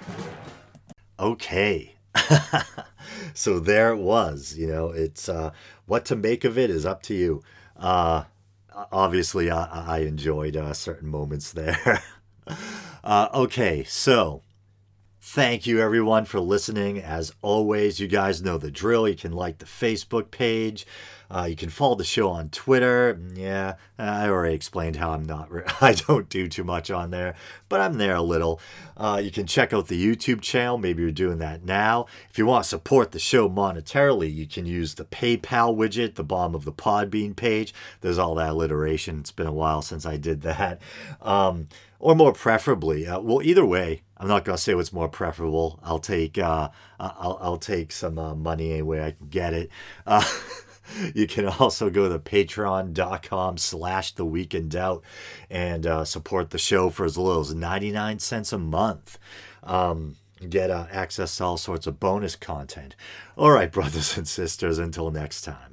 [1.18, 1.94] Okay.
[3.34, 4.56] so there it was.
[4.56, 5.52] You know, it's uh,
[5.86, 7.42] what to make of it is up to you.
[7.76, 8.24] Uh,
[8.92, 12.02] obviously, I, I enjoyed uh, certain moments there.
[13.04, 14.42] uh, okay, so
[15.34, 17.00] Thank you, everyone, for listening.
[17.00, 19.08] As always, you guys know the drill.
[19.08, 20.86] You can like the Facebook page.
[21.30, 23.18] Uh, you can follow the show on Twitter.
[23.32, 25.48] Yeah, I already explained how I'm not,
[25.80, 27.34] I don't do too much on there,
[27.70, 28.60] but I'm there a little.
[28.94, 30.76] Uh, you can check out the YouTube channel.
[30.76, 32.04] Maybe you're doing that now.
[32.28, 36.24] If you want to support the show monetarily, you can use the PayPal widget the
[36.24, 37.72] bottom of the Podbean page.
[38.02, 39.20] There's all that alliteration.
[39.20, 40.82] It's been a while since I did that.
[41.22, 41.68] Um,
[42.02, 45.80] or more preferably, uh, well, either way, I'm not gonna say what's more preferable.
[45.82, 46.68] I'll take uh,
[47.00, 49.68] I'll I'll take some uh, money any way I can get it.
[50.06, 50.24] Uh,
[51.14, 55.02] you can also go to patreon.com slash the week in doubt
[55.50, 59.18] and uh, support the show for as little as 99 cents a month
[59.64, 60.14] um,
[60.48, 62.94] get uh, access to all sorts of bonus content
[63.36, 65.71] all right brothers and sisters until next time